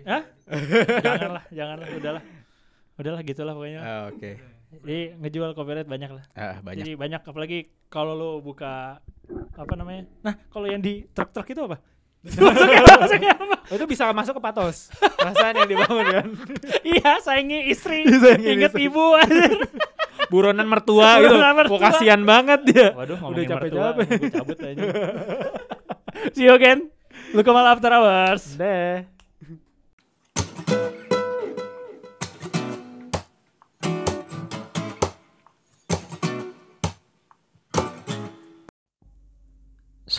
[0.03, 0.23] Hah?
[1.05, 2.23] janganlah janganlah udahlah
[2.95, 4.37] udahlah gitulah pokoknya Ah, Oke.
[4.77, 6.79] jadi ngejual copyright banyak lah Ah, banyak.
[6.79, 8.99] jadi banyak apalagi kalau lo buka
[9.53, 11.77] apa namanya nah kalau yang di truk-truk itu apa
[12.21, 13.55] Masuknya, masuknya apa?
[13.65, 14.93] Oh, itu bisa masuk ke patos.
[14.93, 16.27] Perasaan yang dibangun kan.
[16.85, 18.05] Iya, saingi istri.
[18.05, 18.85] Ingat istri.
[18.85, 19.17] ibu.
[20.29, 21.33] Buronan mertua gitu.
[21.33, 21.65] Mertua.
[21.67, 22.93] Wah, kasihan banget dia.
[22.93, 23.57] Waduh, Udah capek-capek.
[23.57, 24.81] mertua, gue cabut aja.
[26.31, 26.93] See you again.
[27.33, 28.53] Lu kemal after hours.
[28.53, 29.01] Deh.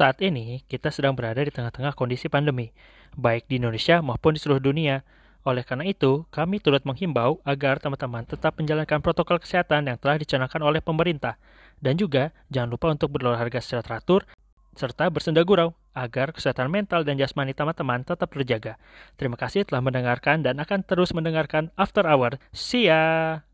[0.03, 2.74] Saat ini, kita sedang berada di tengah-tengah kondisi pandemi,
[3.14, 5.07] baik di Indonesia maupun di seluruh dunia.
[5.46, 10.59] Oleh karena itu, kami turut menghimbau agar teman-teman tetap menjalankan protokol kesehatan yang telah dicanangkan
[10.59, 11.38] oleh pemerintah.
[11.78, 14.26] Dan juga, jangan lupa untuk berolahraga secara teratur,
[14.74, 18.82] serta bersenda gurau, agar kesehatan mental dan jasmani teman-teman tetap terjaga.
[19.14, 22.42] Terima kasih telah mendengarkan dan akan terus mendengarkan After Hour.
[22.50, 23.46] See ya!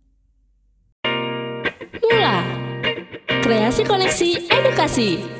[2.00, 2.40] Mula.
[3.44, 5.37] Kreasi koneksi edukasi.